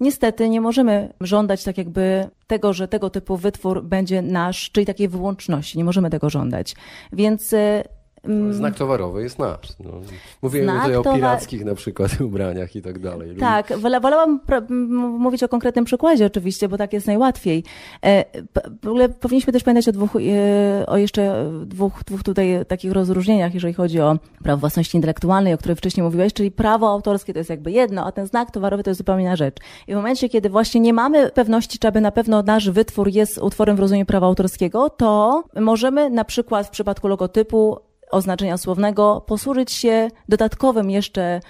niestety 0.00 0.48
nie 0.48 0.60
możemy 0.60 1.12
żądać 1.20 1.64
tak 1.64 1.78
jakby 1.78 2.28
tego, 2.46 2.72
że 2.72 2.88
tego 2.88 3.10
typu 3.10 3.36
wytwór 3.36 3.84
będzie 3.84 4.22
nasz, 4.22 4.70
czyli 4.70 4.86
takiej 4.86 5.08
wyłączności. 5.08 5.78
Nie 5.78 5.84
możemy 5.84 6.10
tego 6.10 6.30
żądać. 6.30 6.74
Więc 7.12 7.52
y. 7.52 7.84
Znak 8.50 8.74
towarowy 8.74 9.22
jest 9.22 9.38
nasz. 9.38 9.68
No. 9.84 9.90
Mówimy 10.42 10.64
Znak 10.64 10.82
tutaj 10.82 10.96
o 10.96 11.14
pirackich 11.14 11.64
na 11.64 11.74
przykład 11.74 12.20
ubraniach 12.28 12.76
i 12.76 12.82
tak 12.82 12.98
dalej. 12.98 13.36
Tak, 13.36 13.72
wolałam 13.78 14.40
mówić 15.18 15.42
o 15.42 15.48
konkretnym 15.48 15.84
przykładzie 15.84 16.26
oczywiście, 16.26 16.68
bo 16.68 16.76
tak 16.76 16.92
jest 16.92 17.06
najłatwiej. 17.06 17.64
E, 18.04 18.24
w 18.82 18.88
ogóle 18.88 19.08
powinniśmy 19.08 19.52
też 19.52 19.62
pamiętać 19.62 19.88
o 19.88 19.92
dwóch, 19.92 20.16
e, 20.16 20.86
o 20.86 20.96
jeszcze 20.96 21.50
dwóch, 21.66 22.04
dwóch 22.06 22.22
tutaj 22.22 22.66
takich 22.68 22.92
rozróżnieniach, 22.92 23.54
jeżeli 23.54 23.74
chodzi 23.74 24.00
o 24.00 24.18
prawo 24.42 24.60
własności 24.60 24.96
intelektualnej, 24.96 25.54
o 25.54 25.58
której 25.58 25.76
wcześniej 25.76 26.04
mówiłeś, 26.04 26.32
czyli 26.32 26.50
prawo 26.50 26.90
autorskie 26.90 27.32
to 27.32 27.38
jest 27.38 27.50
jakby 27.50 27.72
jedno, 27.72 28.06
a 28.06 28.12
ten 28.12 28.26
znak 28.26 28.50
towarowy 28.50 28.82
to 28.82 28.90
jest 28.90 28.98
zupełnie 28.98 29.24
inna 29.24 29.36
rzecz. 29.36 29.56
I 29.88 29.92
w 29.92 29.96
momencie, 29.96 30.28
kiedy 30.28 30.50
właśnie 30.50 30.80
nie 30.80 30.92
mamy 30.92 31.30
pewności, 31.30 31.78
czy 31.78 31.88
aby 31.88 32.00
na 32.00 32.12
pewno 32.12 32.42
nasz 32.42 32.70
wytwór 32.70 33.08
jest 33.08 33.38
utworem 33.38 33.76
w 33.76 33.80
rozumieniu 33.80 34.06
prawa 34.06 34.26
autorskiego, 34.26 34.90
to 34.90 35.44
możemy 35.60 36.10
na 36.10 36.24
przykład 36.24 36.66
w 36.66 36.70
przypadku 36.70 37.08
logotypu 37.08 37.78
oznaczenia 38.10 38.56
słownego, 38.56 39.24
posłużyć 39.26 39.72
się 39.72 40.08
dodatkowym 40.28 40.90
jeszcze, 40.90 41.40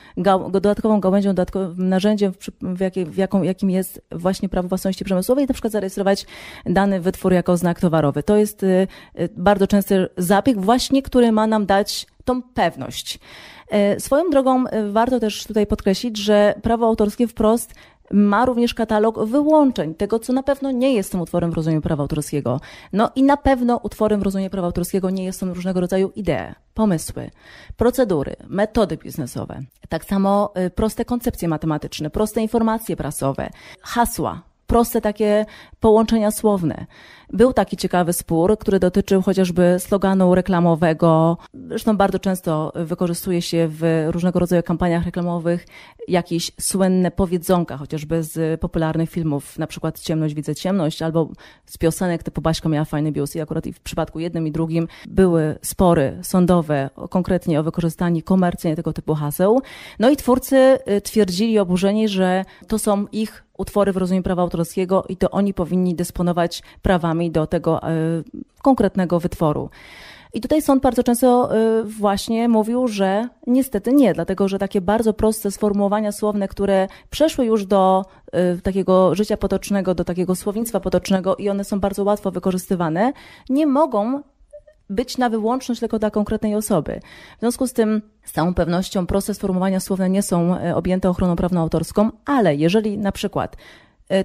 dodatkową 0.50 1.00
gałęzią, 1.00 1.30
dodatkowym 1.30 1.88
narzędziem, 1.88 2.32
w, 2.62 2.80
jakiej, 2.80 3.06
w 3.06 3.16
jaką, 3.16 3.42
jakim 3.42 3.70
jest 3.70 4.00
właśnie 4.12 4.48
prawo 4.48 4.68
własności 4.68 5.04
przemysłowej, 5.04 5.46
na 5.46 5.54
przykład 5.54 5.72
zarejestrować 5.72 6.26
dany 6.66 7.00
wytwór 7.00 7.32
jako 7.32 7.56
znak 7.56 7.80
towarowy. 7.80 8.22
To 8.22 8.36
jest 8.36 8.62
y, 8.62 8.86
y, 9.20 9.28
bardzo 9.36 9.66
częsty 9.66 10.08
zabieg 10.16 10.60
właśnie, 10.60 11.02
który 11.02 11.32
ma 11.32 11.46
nam 11.46 11.66
dać 11.66 12.06
tą 12.24 12.42
pewność. 12.42 13.18
Y, 13.96 14.00
swoją 14.00 14.30
drogą 14.30 14.64
warto 14.90 15.20
też 15.20 15.46
tutaj 15.46 15.66
podkreślić, 15.66 16.18
że 16.18 16.54
prawo 16.62 16.86
autorskie 16.86 17.28
wprost 17.28 17.74
ma 18.10 18.46
również 18.46 18.74
katalog 18.74 19.24
wyłączeń, 19.24 19.94
tego 19.94 20.18
co 20.18 20.32
na 20.32 20.42
pewno 20.42 20.70
nie 20.70 20.94
jest 20.94 21.12
tym 21.12 21.20
utworem 21.20 21.50
w 21.50 21.54
rozumieniu 21.54 21.82
prawa 21.82 22.02
autorskiego. 22.02 22.60
No 22.92 23.10
i 23.14 23.22
na 23.22 23.36
pewno 23.36 23.80
utworem 23.82 24.20
w 24.20 24.22
rozumieniu 24.22 24.50
prawa 24.50 24.66
autorskiego 24.66 25.10
nie 25.10 25.32
są 25.32 25.54
różnego 25.54 25.80
rodzaju 25.80 26.12
idee, 26.16 26.54
pomysły, 26.74 27.30
procedury, 27.76 28.36
metody 28.48 28.96
biznesowe. 28.96 29.62
Tak 29.88 30.04
samo 30.04 30.52
y, 30.66 30.70
proste 30.70 31.04
koncepcje 31.04 31.48
matematyczne, 31.48 32.10
proste 32.10 32.40
informacje 32.40 32.96
prasowe, 32.96 33.50
hasła, 33.80 34.42
proste 34.66 35.00
takie 35.00 35.46
połączenia 35.80 36.30
słowne. 36.30 36.86
Był 37.32 37.52
taki 37.52 37.76
ciekawy 37.76 38.12
spór, 38.12 38.58
który 38.58 38.80
dotyczył 38.80 39.22
chociażby 39.22 39.76
sloganu 39.78 40.34
reklamowego. 40.34 41.38
Zresztą 41.68 41.96
bardzo 41.96 42.18
często 42.18 42.72
wykorzystuje 42.74 43.42
się 43.42 43.68
w 43.70 44.06
różnego 44.08 44.38
rodzaju 44.38 44.62
kampaniach 44.62 45.04
reklamowych 45.04 45.66
jakieś 46.08 46.52
słynne 46.60 47.10
powiedzonka, 47.10 47.76
chociażby 47.76 48.22
z 48.22 48.60
popularnych 48.60 49.10
filmów, 49.10 49.58
na 49.58 49.66
przykład 49.66 50.00
Ciemność 50.00 50.34
widzę 50.34 50.54
ciemność, 50.54 51.02
albo 51.02 51.28
z 51.66 51.78
piosenek 51.78 52.22
typu 52.22 52.40
Baśka 52.40 52.68
miała 52.68 52.84
fajny 52.84 53.12
bius. 53.12 53.36
I 53.36 53.40
akurat 53.40 53.66
i 53.66 53.72
w 53.72 53.80
przypadku 53.80 54.20
jednym 54.20 54.46
i 54.46 54.52
drugim 54.52 54.88
były 55.06 55.58
spory 55.62 56.18
sądowe, 56.22 56.90
konkretnie 57.10 57.60
o 57.60 57.62
wykorzystanie 57.62 58.22
komercyjnie 58.22 58.76
tego 58.76 58.92
typu 58.92 59.14
haseł. 59.14 59.60
No 59.98 60.10
i 60.10 60.16
twórcy 60.16 60.78
y, 60.90 61.00
twierdzili 61.00 61.58
oburzeni, 61.58 62.08
że 62.08 62.44
to 62.68 62.78
są 62.78 63.06
ich 63.12 63.44
utwory 63.58 63.92
w 63.92 63.96
rozumieniu 63.96 64.22
prawa 64.22 64.42
autorskiego 64.42 65.04
i 65.08 65.16
to 65.16 65.30
oni 65.30 65.54
powinni 65.54 65.94
dysponować 65.94 66.62
prawami 66.82 67.13
do 67.30 67.46
tego 67.46 67.82
e, 67.82 67.92
konkretnego 68.62 69.20
wytworu. 69.20 69.70
I 70.34 70.40
tutaj 70.40 70.62
sąd 70.62 70.82
bardzo 70.82 71.02
często 71.02 71.56
e, 71.56 71.84
właśnie 71.84 72.48
mówił, 72.48 72.88
że 72.88 73.28
niestety 73.46 73.92
nie, 73.92 74.14
dlatego 74.14 74.48
że 74.48 74.58
takie 74.58 74.80
bardzo 74.80 75.12
proste 75.12 75.50
sformułowania 75.50 76.12
słowne, 76.12 76.48
które 76.48 76.88
przeszły 77.10 77.44
już 77.44 77.66
do 77.66 78.04
e, 78.32 78.56
takiego 78.56 79.14
życia 79.14 79.36
potocznego, 79.36 79.94
do 79.94 80.04
takiego 80.04 80.34
słownictwa 80.34 80.80
potocznego 80.80 81.36
i 81.36 81.48
one 81.48 81.64
są 81.64 81.80
bardzo 81.80 82.04
łatwo 82.04 82.30
wykorzystywane, 82.30 83.12
nie 83.48 83.66
mogą 83.66 84.22
być 84.90 85.18
na 85.18 85.28
wyłączność 85.28 85.80
tylko 85.80 85.98
dla 85.98 86.10
konkretnej 86.10 86.54
osoby. 86.54 87.00
W 87.36 87.40
związku 87.40 87.66
z 87.66 87.72
tym, 87.72 88.02
z 88.24 88.32
całą 88.32 88.54
pewnością, 88.54 89.06
proste 89.06 89.34
sformułowania 89.34 89.80
słowne 89.80 90.10
nie 90.10 90.22
są 90.22 90.56
objęte 90.74 91.10
ochroną 91.10 91.36
prawną 91.36 91.60
autorską, 91.60 92.10
ale 92.24 92.56
jeżeli 92.56 92.98
na 92.98 93.12
przykład 93.12 93.56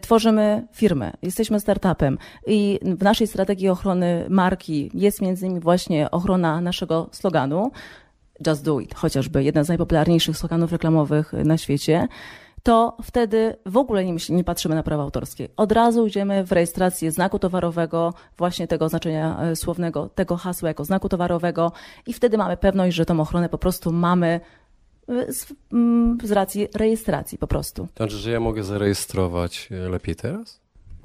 tworzymy 0.01 0.67
firmę, 0.73 1.11
jesteśmy 1.21 1.59
startupem 1.59 2.17
i 2.47 2.79
w 2.81 3.03
naszej 3.03 3.27
strategii 3.27 3.69
ochrony 3.69 4.25
marki 4.29 4.91
jest 4.93 5.21
między 5.21 5.45
innymi 5.45 5.61
właśnie 5.61 6.11
ochrona 6.11 6.61
naszego 6.61 7.09
sloganu, 7.11 7.71
Just 8.47 8.63
Do 8.63 8.79
It, 8.79 8.95
chociażby 8.95 9.43
jeden 9.43 9.65
z 9.65 9.67
najpopularniejszych 9.67 10.37
sloganów 10.37 10.71
reklamowych 10.71 11.33
na 11.33 11.57
świecie, 11.57 12.07
to 12.63 12.97
wtedy 13.03 13.55
w 13.65 13.77
ogóle 13.77 14.05
nie, 14.05 14.15
nie 14.29 14.43
patrzymy 14.43 14.75
na 14.75 14.83
prawa 14.83 15.03
autorskie. 15.03 15.49
Od 15.57 15.71
razu 15.71 16.07
idziemy 16.07 16.43
w 16.43 16.51
rejestrację 16.51 17.11
znaku 17.11 17.39
towarowego, 17.39 18.13
właśnie 18.37 18.67
tego 18.67 18.85
oznaczenia 18.85 19.39
e, 19.41 19.55
słownego, 19.55 20.09
tego 20.09 20.37
hasła 20.37 20.67
jako 20.69 20.85
znaku 20.85 21.09
towarowego 21.09 21.71
i 22.07 22.13
wtedy 22.13 22.37
mamy 22.37 22.57
pewność, 22.57 22.95
że 22.95 23.05
tą 23.05 23.19
ochronę 23.19 23.49
po 23.49 23.57
prostu 23.57 23.91
mamy 23.91 24.27
e, 24.27 24.39
z, 25.29 25.45
mm, 25.73 26.17
z 26.23 26.31
racji 26.31 26.67
rejestracji 26.73 27.37
po 27.37 27.47
prostu. 27.47 27.87
To 27.93 28.03
znaczy, 28.03 28.17
że 28.17 28.31
ja 28.31 28.39
mogę 28.39 28.63
zarejestrować 28.63 29.69
e, 29.71 29.89
lepiej 29.89 30.15
teraz? 30.15 30.59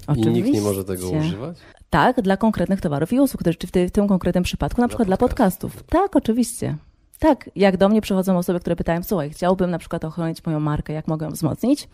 Oczywiście. 0.07 0.31
I 0.31 0.35
nikt 0.35 0.55
nie 0.55 0.61
może 0.61 0.85
tego 0.85 1.11
używać? 1.11 1.57
Tak, 1.91 2.23
dla 2.23 2.37
konkretnych 2.37 2.81
towarów 2.81 3.13
i 3.13 3.21
usług, 3.21 3.43
czy 3.59 3.67
w, 3.67 3.71
w 3.71 3.91
tym 3.91 4.09
konkretnym 4.09 4.45
przypadku, 4.45 4.81
na 4.81 4.89
dla 4.89 4.97
przykład 4.97 5.19
podcastów. 5.19 5.73
dla 5.73 5.81
podcastów. 5.81 6.03
Tak, 6.03 6.17
oczywiście. 6.17 6.77
Tak, 7.19 7.51
jak 7.57 7.77
do 7.77 7.89
mnie 7.89 8.01
przychodzą 8.01 8.39
osoby, 8.39 8.61
które 8.61 8.77
pytają, 8.77 9.03
słuchaj, 9.03 9.31
chciałbym 9.31 9.71
na 9.71 9.79
przykład 9.79 10.05
ochronić 10.05 10.45
moją 10.47 10.61
markę, 10.61 10.93
jak 10.93 11.09
mogę 11.09 11.27
ją 11.27 11.33
wzmocnić? 11.33 11.89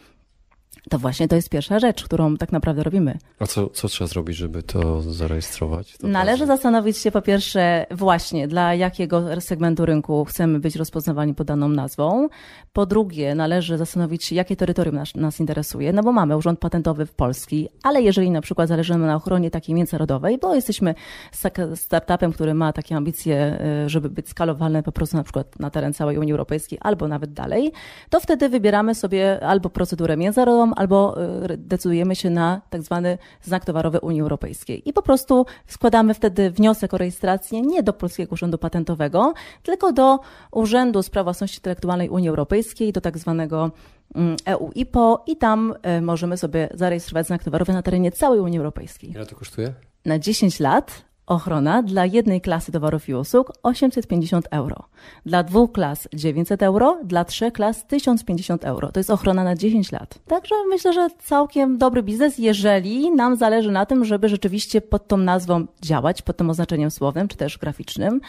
To 0.90 0.98
właśnie 0.98 1.28
to 1.28 1.36
jest 1.36 1.48
pierwsza 1.48 1.78
rzecz, 1.78 2.04
którą 2.04 2.36
tak 2.36 2.52
naprawdę 2.52 2.82
robimy. 2.82 3.18
A 3.38 3.46
co, 3.46 3.68
co 3.68 3.88
trzeba 3.88 4.08
zrobić, 4.08 4.36
żeby 4.36 4.62
to 4.62 5.02
zarejestrować? 5.02 5.96
To 5.96 6.08
Należy 6.08 6.46
zastanowić 6.46 6.98
się 6.98 7.10
po 7.10 7.22
pierwsze 7.22 7.86
właśnie, 7.90 8.48
dla 8.48 8.74
jakiego 8.74 9.40
segmentu 9.40 9.86
rynku 9.86 10.24
chcemy 10.24 10.60
być 10.60 10.76
rozpoznawani 10.76 11.34
pod 11.34 11.46
daną 11.46 11.68
nazwą. 11.68 12.28
Po 12.72 12.86
drugie, 12.86 13.34
należy 13.34 13.78
zastanowić 13.78 14.24
się, 14.24 14.34
jakie 14.34 14.56
terytorium 14.56 14.94
nas, 14.94 15.14
nas 15.14 15.40
interesuje, 15.40 15.92
no 15.92 16.02
bo 16.02 16.12
mamy 16.12 16.36
Urząd 16.36 16.60
Patentowy 16.60 17.06
w 17.06 17.14
Polski, 17.14 17.68
ale 17.82 18.02
jeżeli 18.02 18.30
na 18.30 18.40
przykład 18.40 18.68
zależy 18.68 18.92
nam 18.92 19.06
na 19.06 19.16
ochronie 19.16 19.50
takiej 19.50 19.74
międzynarodowej, 19.74 20.38
bo 20.38 20.54
jesteśmy 20.54 20.94
startupem, 21.74 22.32
który 22.32 22.54
ma 22.54 22.72
takie 22.72 22.96
ambicje, 22.96 23.58
y, 23.86 23.88
żeby 23.88 24.10
być 24.10 24.28
skalowalny 24.28 24.82
po 24.82 24.92
prostu 24.92 25.16
na 25.16 25.22
przykład 25.22 25.58
na 25.58 25.70
teren 25.70 25.92
całej 25.92 26.18
Unii 26.18 26.32
Europejskiej 26.32 26.78
albo 26.82 27.08
nawet 27.08 27.32
dalej, 27.32 27.72
to 28.10 28.20
wtedy 28.20 28.48
wybieramy 28.48 28.94
sobie 28.94 29.46
albo 29.46 29.70
procedurę 29.70 30.16
międzynarodową, 30.16 30.69
albo 30.76 31.16
y, 31.50 31.56
decydujemy 31.56 32.16
się 32.16 32.30
na 32.30 32.60
tak 32.70 32.82
zwany 32.82 33.18
znak 33.42 33.64
towarowy 33.64 34.00
Unii 34.00 34.20
Europejskiej. 34.20 34.88
I 34.88 34.92
po 34.92 35.02
prostu 35.02 35.46
składamy 35.66 36.14
wtedy 36.14 36.50
wniosek 36.50 36.94
o 36.94 36.98
rejestrację 36.98 37.62
nie 37.62 37.82
do 37.82 37.92
Polskiego 37.92 38.32
Urzędu 38.32 38.58
Patentowego, 38.58 39.34
tylko 39.62 39.92
do 39.92 40.18
Urzędu 40.52 41.02
Spraw 41.02 41.24
Własności 41.24 41.58
Intelektualnej 41.58 42.08
Unii 42.08 42.28
Europejskiej, 42.28 42.92
do 42.92 43.00
tak 43.00 43.18
zwanego 43.18 43.70
mm, 44.14 44.36
EU 44.44 44.70
IPO 44.74 45.24
i 45.26 45.36
tam 45.36 45.74
y, 45.98 46.02
możemy 46.02 46.36
sobie 46.36 46.68
zarejestrować 46.74 47.26
znak 47.26 47.44
towarowy 47.44 47.72
na 47.72 47.82
terenie 47.82 48.12
całej 48.12 48.40
Unii 48.40 48.58
Europejskiej. 48.58 49.10
Ile 49.10 49.26
to 49.26 49.36
kosztuje? 49.36 49.72
Na 50.04 50.18
10 50.18 50.60
lat 50.60 51.09
Ochrona 51.30 51.82
dla 51.82 52.06
jednej 52.06 52.40
klasy 52.40 52.72
towarów 52.72 53.08
i 53.08 53.14
usług 53.14 53.52
850 53.62 54.48
euro. 54.50 54.76
Dla 55.26 55.42
dwóch 55.42 55.72
klas 55.72 56.08
900 56.12 56.62
euro, 56.62 56.98
dla 57.04 57.24
trzech 57.24 57.52
klas 57.52 57.86
1050 57.86 58.64
euro. 58.64 58.92
To 58.92 59.00
jest 59.00 59.10
ochrona 59.10 59.44
na 59.44 59.54
10 59.54 59.92
lat. 59.92 60.18
Także 60.26 60.54
myślę, 60.68 60.92
że 60.92 61.08
całkiem 61.18 61.78
dobry 61.78 62.02
biznes, 62.02 62.38
jeżeli 62.38 63.10
nam 63.10 63.36
zależy 63.36 63.70
na 63.70 63.86
tym, 63.86 64.04
żeby 64.04 64.28
rzeczywiście 64.28 64.80
pod 64.80 65.08
tą 65.08 65.16
nazwą 65.16 65.66
działać, 65.82 66.22
pod 66.22 66.36
tym 66.36 66.50
oznaczeniem 66.50 66.90
słownym 66.90 67.28
czy 67.28 67.36
też 67.36 67.58
graficznym. 67.58 68.20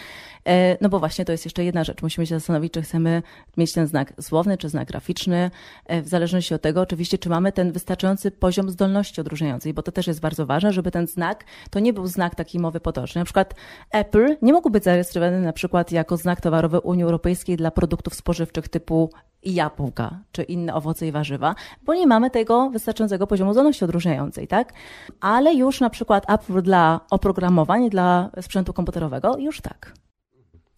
E, 0.48 0.78
no 0.82 0.90
bo 0.90 1.00
właśnie 1.00 1.26
to 1.26 1.32
jest 1.32 1.46
jeszcze 1.46 1.64
jedna 1.64 1.84
rzecz. 1.84 2.02
Musimy 2.02 2.28
się 2.28 2.36
zastanowić, 2.36 2.74
czy 2.74 2.82
chcemy 2.82 3.24
mieć 3.58 3.74
ten 3.74 3.88
znak 3.88 4.14
słowny, 4.22 4.58
czy 4.58 4.70
znak 4.70 4.88
graficzny, 4.88 5.52
e, 5.86 6.02
w 6.02 6.08
zależności 6.08 6.54
od 6.54 6.62
tego 6.62 6.82
oczywiście, 6.82 7.18
czy 7.18 7.30
mamy 7.30 7.52
ten 7.52 7.72
wystarczający 7.72 8.32
poziom 8.32 8.70
zdolności 8.70 9.22
odróżniającej, 9.22 9.74
bo 9.74 9.84
to 9.84 9.92
też 9.92 10.08
jest 10.08 10.20
bardzo 10.20 10.46
ważne, 10.46 10.74
żeby 10.74 10.92
ten 10.92 11.08
znak 11.08 11.44
to 11.70 11.80
nie 11.80 11.94
był 11.94 12.08
znak 12.08 12.36
takiej 12.36 12.62
mowy 12.62 12.80
potocznej. 12.94 13.22
Na 13.22 13.26
przykład 13.26 13.54
Apple 13.92 14.36
nie 14.42 14.54
mógł 14.54 14.70
być 14.70 14.84
zarejestrowany 14.84 15.42
na 15.42 15.54
przykład 15.54 15.92
jako 15.92 16.18
znak 16.18 16.42
towarowy 16.42 16.80
Unii 16.80 17.04
Europejskiej 17.04 17.58
dla 17.58 17.72
produktów 17.72 18.16
spożywczych 18.16 18.70
typu 18.70 19.10
jabłka 19.44 20.20
czy 20.32 20.44
inne 20.44 20.74
owoce 20.74 21.08
i 21.08 21.12
warzywa, 21.12 21.56
bo 21.86 21.94
nie 21.94 22.08
mamy 22.08 22.30
tego 22.30 22.70
wystarczającego 22.70 23.28
poziomu 23.28 23.54
zdolności 23.54 23.86
odróżniającej, 23.86 24.48
tak? 24.48 24.74
Ale 25.22 25.54
już 25.54 25.82
na 25.82 25.90
przykład 25.90 26.30
Apple 26.30 26.62
dla 26.62 27.00
oprogramowań, 27.10 27.90
dla 27.90 28.30
sprzętu 28.42 28.74
komputerowego, 28.74 29.38
już 29.38 29.62
tak. 29.62 29.94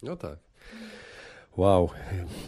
No 0.04 0.16
tak. 0.16 0.38
Wow. 1.58 1.90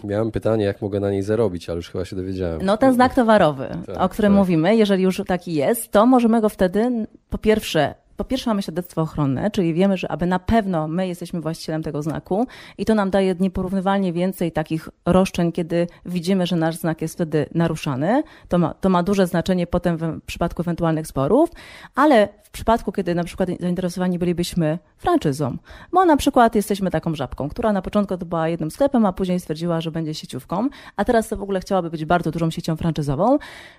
Miałem 0.03 0.31
pytanie, 0.31 0.65
jak 0.65 0.81
mogę 0.81 1.00
na 1.00 1.12
niej 1.12 1.24
zarobić, 1.24 1.69
ale 1.69 1.75
już 1.75 1.89
chyba 1.89 2.05
się 2.05 2.15
dowiedziałem. 2.15 2.62
No 2.63 2.77
ten 2.77 2.93
znak 2.93 3.13
towarowy, 3.13 3.67
tak, 3.86 4.01
o 4.01 4.10
którym 4.10 4.31
tak. 4.31 4.38
mówimy, 4.38 4.75
jeżeli 4.75 5.03
już 5.03 5.22
taki 5.27 5.53
jest, 5.53 5.91
to 5.91 6.05
możemy 6.05 6.41
go 6.41 6.50
wtedy 6.50 7.07
po 7.29 7.38
pierwsze 7.38 7.95
po 8.17 8.24
pierwsze 8.24 8.50
mamy 8.50 8.62
świadectwo 8.62 9.01
ochronne, 9.01 9.51
czyli 9.51 9.74
wiemy, 9.74 9.98
że 9.98 10.12
aby 10.12 10.25
na 10.25 10.39
pewno 10.39 10.88
my 10.88 11.07
jesteśmy 11.07 11.41
właścicielem 11.41 11.84
tego 11.84 12.01
znaku 12.01 12.48
i 12.77 12.86
to 12.86 12.95
nam 12.95 13.10
daje 13.10 13.36
nieporównywalnie 13.39 14.13
więcej 14.13 14.51
takich 14.51 14.89
roszczeń, 15.05 15.51
kiedy 15.51 15.88
widzimy, 16.05 16.48
że 16.48 16.55
nasz 16.55 16.75
znak 16.75 17.01
jest 17.01 17.13
wtedy 17.13 17.45
naruszany. 17.53 18.24
To 18.48 18.57
ma, 18.57 18.74
to 18.74 18.89
ma 18.89 19.03
duże 19.03 19.27
znaczenie 19.27 19.67
potem 19.67 19.98
w 19.98 20.22
przypadku 20.25 20.62
ewentualnych 20.62 21.07
sporów, 21.07 21.50
ale 21.95 22.29
w 22.43 22.50
przypadku, 22.50 22.91
kiedy 22.91 23.15
na 23.15 23.24
przykład 23.24 23.50
zainteresowani 23.60 24.19
bylibyśmy 24.19 24.79
franczyzą, 24.98 25.57
bo 25.91 26.05
na 26.05 26.17
przykład 26.17 26.55
jesteśmy 26.55 26.91
taką 26.91 27.15
żabką, 27.15 27.50
która 27.50 27.74
na 27.74 27.81
początku 27.81 28.17
to 28.17 28.25
była 28.25 28.50
jednym 28.50 28.72
sklepem, 28.72 29.05
a 29.05 29.13
później 29.13 29.39
stwierdziła, 29.39 29.81
że 29.81 29.91
będzie 29.91 30.13
sieciówką, 30.13 30.69
a 30.95 31.05
teraz 31.05 31.29
to 31.29 31.38
w 31.38 31.41
ogóle 31.41 31.60
chciałaby 31.60 31.89
być 31.89 32.05
bardzo 32.05 32.31
dużą 32.31 32.50
siecią 32.50 32.75
franczyzową, 32.75 33.38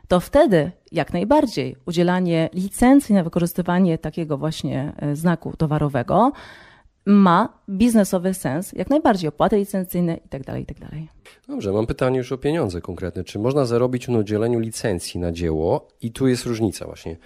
to 0.08 0.20
wtedy 0.20 0.70
jak 0.92 1.12
najbardziej 1.12 1.76
udzielanie 1.86 2.50
licencji 2.52 3.14
na 3.14 3.22
wykorzystywanie 3.22 3.98
takiego 3.98 4.25
właśnie 4.35 4.92
e, 4.97 5.16
znaku 5.16 5.56
towarowego 5.56 6.33
ma 7.06 7.49
biznesowy 7.68 8.35
sens, 8.35 8.73
jak 8.73 8.90
najbardziej 8.90 9.28
opłaty 9.28 9.56
licencyjne 9.56 10.14
itd. 10.14 10.45
Tak 10.45 10.59
itd. 10.59 10.87
Tak 10.90 10.99
Dobrze, 11.49 11.73
mam 11.73 11.87
pytanie 11.87 12.18
już 12.18 12.33
o 12.33 12.38
pieniądze 12.38 12.80
konkretne. 12.80 13.25
Czy 13.25 13.38
można 13.38 13.64
zarobić 13.64 14.09
na 14.09 14.18
udzieleniu 14.18 14.59
licencji 14.59 15.21
na 15.21 15.33
dzieło? 15.33 15.88
I 16.02 16.12
tu 16.12 16.28
jest 16.28 16.47
różnica 16.47 16.87
właśnie. 16.87 17.16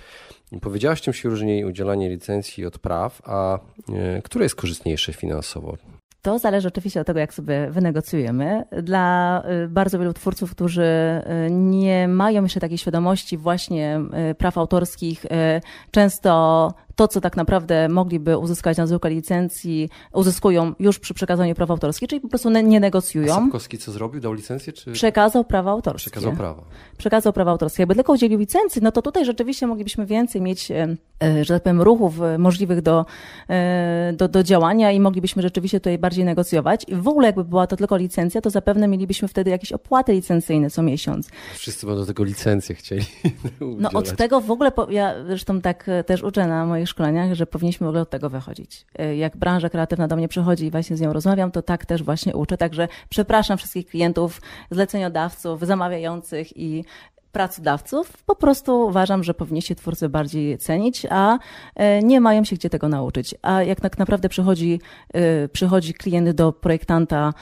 Powiedziałaś, 0.61 1.01
czym 1.01 1.13
się 1.13 1.29
różni 1.29 1.65
udzielanie 1.65 2.09
licencji 2.09 2.67
od 2.67 2.79
praw, 2.79 3.23
a 3.25 3.59
e, 3.89 4.23
które 4.23 4.45
jest 4.45 4.55
korzystniejsze 4.55 5.13
finansowo? 5.13 5.77
To 6.23 6.39
zależy 6.39 6.69
oczywiście 6.69 7.01
od 7.01 7.07
tego, 7.07 7.21
jak 7.21 7.35
sobie 7.35 7.71
wynegocjujemy. 7.71 8.65
Dla 8.83 9.43
y, 9.65 9.69
bardzo 9.69 9.99
wielu 9.99 10.13
twórców, 10.13 10.51
którzy 10.51 10.89
nie 11.51 12.09
mają 12.09 12.43
jeszcze 12.43 12.61
takiej 12.61 12.79
świadomości 12.79 13.37
właśnie 13.37 14.01
praw 14.39 14.59
autorskich, 14.59 15.27
często 15.91 16.75
to, 16.97 17.09
co 17.09 17.21
tak 17.21 17.37
naprawdę 17.37 17.89
mogliby 17.89 18.39
uzyskać 18.39 18.79
na 18.79 18.87
zwykłej 18.87 19.15
licencji, 19.15 19.91
uzyskują 20.13 20.75
już 20.79 20.99
przy 20.99 21.15
przekazaniu 21.15 21.55
praw 21.55 21.71
autorskich, 21.71 22.09
czyli 22.09 22.21
po 22.21 22.29
prostu 22.29 22.51
nie 22.51 22.81
negocjują. 22.81 23.33
A 23.33 23.37
Sapkowski 23.37 23.79
co 23.79 23.93
zrobił? 23.93 24.21
Dał 24.21 24.33
licencję? 24.33 24.73
Czy... 24.73 24.93
Przekazał 24.93 25.45
prawa 25.45 25.71
autorskie. 25.71 26.11
Przekazał 26.11 26.33
prawa. 26.33 26.63
Przekazał 26.99 27.33
prawa 27.33 27.51
autorskie. 27.51 27.83
Jakby 27.83 27.95
tylko 27.95 28.13
udzielił 28.13 28.39
licencji, 28.39 28.83
no 28.83 28.93
to 28.93 29.03
tutaj 29.03 29.25
rzeczywiście 29.25 29.67
moglibyśmy 29.67 30.07
więcej 30.07 30.41
mieć, 30.43 30.71
e, 30.71 30.97
e, 31.23 31.45
że 31.45 31.55
tak 31.55 31.63
powiem, 31.63 31.83
ruchów 31.83 32.23
e, 32.23 32.39
możliwych 32.39 32.83
do, 32.83 33.07
do, 34.13 34.29
do 34.29 34.43
działania 34.43 34.93
i 34.93 35.01
moglibyśmy 35.01 35.43
rzeczywiście 35.43 35.81
tutaj 35.81 35.99
bardziej 35.99 36.25
negocjować. 36.25 36.85
I 36.89 36.95
w 36.95 37.09
ogóle 37.09 37.27
jakby 37.27 37.45
była 37.45 37.67
to 37.67 37.77
tylko 37.77 37.97
licencja, 37.97 38.41
to 38.41 38.51
zapewne 38.51 38.89
mielibyśmy 38.89 39.29
wtedy 39.29 39.51
jakieś 39.51 39.73
opłaty 39.73 40.13
licencyjne 40.13 40.71
co 40.71 40.83
miesiąc. 40.83 41.29
Wszyscy 41.55 41.87
będą 41.87 42.07
tego 42.07 42.25
licencję 42.25 42.75
chcieli. 42.75 43.05
no 43.61 43.91
od 43.95 44.17
tego 44.17 44.41
w 44.41 44.51
ogóle, 44.51 44.73
ja 44.91 45.15
zresztą 45.27 45.61
tak 45.61 45.91
też 46.07 46.23
uczę 46.23 46.47
na 46.47 46.67
moich 46.67 46.89
szkoleniach, 46.91 47.35
że 47.35 47.47
powinniśmy 47.47 47.85
w 47.87 47.89
ogóle 47.89 48.03
od 48.03 48.11
tego 48.11 48.31
wychodzić. 48.31 48.87
E, 48.99 49.17
jak 49.17 49.37
branża 49.37 49.69
kreatywna 49.69 50.09
do 50.09 50.17
mnie 50.17 50.29
przychodzi 50.29 50.67
i 50.67 50.71
właśnie 50.71 50.97
z 50.97 51.01
nią 51.01 51.13
rozmawiam, 51.13 51.51
to 51.51 51.63
tak 51.63 51.87
też 51.87 52.03
właśnie 52.03 52.37
uczę. 52.37 52.57
Także 52.57 52.89
przepraszam 53.09 53.59
wszystkich 53.59 53.87
klientów, 53.87 54.41
zleceniodawców, 54.71 55.67
zamawiających 55.67 56.57
i 56.57 56.85
pracodawców. 57.33 58.23
Po 58.27 58.37
prostu 58.37 58.87
uważam, 58.87 59.25
że 59.25 59.35
powinniście 59.35 59.75
twórcy 59.75 60.09
bardziej 60.09 60.59
cenić, 60.59 61.07
a 61.11 61.39
e, 61.75 62.03
nie 62.03 62.21
mają 62.21 62.45
się 62.45 62.57
gdzie 62.57 62.71
tego 62.71 62.89
nauczyć. 62.89 63.35
A 63.43 63.63
jak 63.63 63.81
tak 63.81 63.99
naprawdę 63.99 64.29
przychodzi, 64.29 64.81
e, 65.15 65.49
przychodzi 65.49 65.95
klient 65.95 66.31
do 66.31 66.53
projektanta 66.53 67.33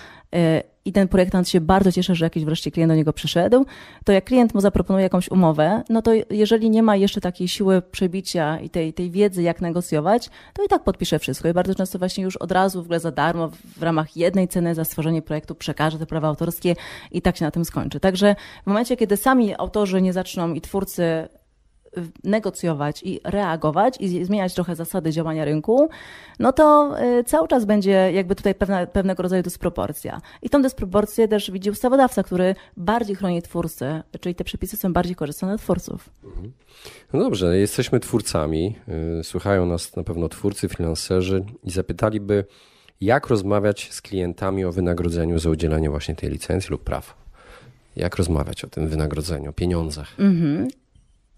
i 0.84 0.92
ten 0.92 1.08
projektant 1.08 1.48
się 1.48 1.60
bardzo 1.60 1.92
cieszy, 1.92 2.14
że 2.14 2.26
jakiś 2.26 2.44
wreszcie 2.44 2.70
klient 2.70 2.92
do 2.92 2.96
niego 2.96 3.12
przyszedł, 3.12 3.66
to 4.04 4.12
jak 4.12 4.24
klient 4.24 4.54
mu 4.54 4.60
zaproponuje 4.60 5.02
jakąś 5.02 5.30
umowę, 5.30 5.82
no 5.88 6.02
to 6.02 6.12
jeżeli 6.30 6.70
nie 6.70 6.82
ma 6.82 6.96
jeszcze 6.96 7.20
takiej 7.20 7.48
siły 7.48 7.82
przebicia 7.82 8.60
i 8.60 8.70
tej, 8.70 8.92
tej 8.92 9.10
wiedzy, 9.10 9.42
jak 9.42 9.60
negocjować, 9.60 10.30
to 10.54 10.64
i 10.64 10.68
tak 10.68 10.84
podpisze 10.84 11.18
wszystko. 11.18 11.48
I 11.48 11.52
bardzo 11.52 11.74
często 11.74 11.98
właśnie 11.98 12.24
już 12.24 12.36
od 12.36 12.52
razu 12.52 12.82
w 12.82 12.84
ogóle 12.84 13.00
za 13.00 13.10
darmo 13.10 13.50
w 13.76 13.82
ramach 13.82 14.16
jednej 14.16 14.48
ceny 14.48 14.74
za 14.74 14.84
stworzenie 14.84 15.22
projektu 15.22 15.54
przekaże 15.54 15.98
te 15.98 16.06
prawa 16.06 16.28
autorskie 16.28 16.76
i 17.12 17.22
tak 17.22 17.36
się 17.36 17.44
na 17.44 17.50
tym 17.50 17.64
skończy. 17.64 18.00
Także 18.00 18.36
w 18.64 18.66
momencie, 18.66 18.96
kiedy 18.96 19.16
sami 19.16 19.54
autorzy 19.58 20.02
nie 20.02 20.12
zaczną 20.12 20.54
i 20.54 20.60
twórcy 20.60 21.28
negocjować 22.24 23.02
i 23.02 23.20
reagować 23.24 23.96
i 24.00 24.24
zmieniać 24.24 24.54
trochę 24.54 24.76
zasady 24.76 25.12
działania 25.12 25.44
rynku, 25.44 25.88
no 26.38 26.52
to 26.52 26.94
y, 27.20 27.24
cały 27.24 27.48
czas 27.48 27.64
będzie 27.64 28.12
jakby 28.12 28.34
tutaj 28.34 28.54
pewna, 28.54 28.86
pewnego 28.86 29.22
rodzaju 29.22 29.42
dysproporcja. 29.42 30.20
I 30.42 30.50
tą 30.50 30.62
dysproporcję 30.62 31.28
też 31.28 31.50
widzi 31.50 31.70
ustawodawca, 31.70 32.22
który 32.22 32.54
bardziej 32.76 33.16
chroni 33.16 33.42
twórcę, 33.42 34.02
czyli 34.20 34.34
te 34.34 34.44
przepisy 34.44 34.76
są 34.76 34.92
bardziej 34.92 35.16
korzystne 35.16 35.48
dla 35.48 35.58
twórców. 35.58 36.10
Mhm. 36.24 36.52
No 37.12 37.20
dobrze, 37.20 37.58
jesteśmy 37.58 38.00
twórcami, 38.00 38.74
y, 39.20 39.24
słuchają 39.24 39.66
nas 39.66 39.96
na 39.96 40.02
pewno 40.02 40.28
twórcy, 40.28 40.68
freelancerzy 40.68 41.44
i 41.64 41.70
zapytaliby, 41.70 42.44
jak 43.00 43.26
rozmawiać 43.26 43.88
z 43.92 44.02
klientami 44.02 44.64
o 44.64 44.72
wynagrodzeniu 44.72 45.38
za 45.38 45.50
udzielenie 45.50 45.90
właśnie 45.90 46.14
tej 46.14 46.30
licencji 46.30 46.70
lub 46.70 46.84
praw. 46.84 47.14
Jak 47.96 48.16
rozmawiać 48.16 48.64
o 48.64 48.68
tym 48.68 48.88
wynagrodzeniu, 48.88 49.50
o 49.50 49.52
pieniądzach? 49.52 50.08
Mhm. 50.18 50.68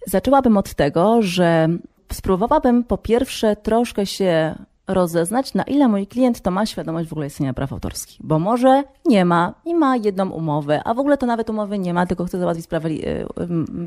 Zaczęłabym 0.06 0.56
od 0.56 0.74
tego, 0.74 1.22
że 1.22 1.68
spróbowałabym 2.12 2.84
po 2.84 2.98
pierwsze 2.98 3.56
troszkę 3.56 4.06
się 4.06 4.54
rozeznać, 4.94 5.54
na 5.54 5.62
ile 5.62 5.88
mój 5.88 6.06
klient 6.06 6.40
to 6.40 6.50
ma 6.50 6.66
świadomość 6.66 7.08
w 7.08 7.12
ogóle 7.12 7.26
istnienia 7.26 7.54
praw 7.54 7.72
autorskich. 7.72 8.18
Bo 8.20 8.38
może 8.38 8.84
nie 9.06 9.24
ma 9.24 9.54
i 9.64 9.74
ma 9.74 9.96
jedną 9.96 10.30
umowę, 10.30 10.82
a 10.84 10.94
w 10.94 10.98
ogóle 10.98 11.18
to 11.18 11.26
nawet 11.26 11.50
umowy 11.50 11.78
nie 11.78 11.94
ma, 11.94 12.06
tylko 12.06 12.24
chce 12.24 12.38
załatwić 12.38 12.64
sprawę 12.64 12.88
y, 12.88 13.26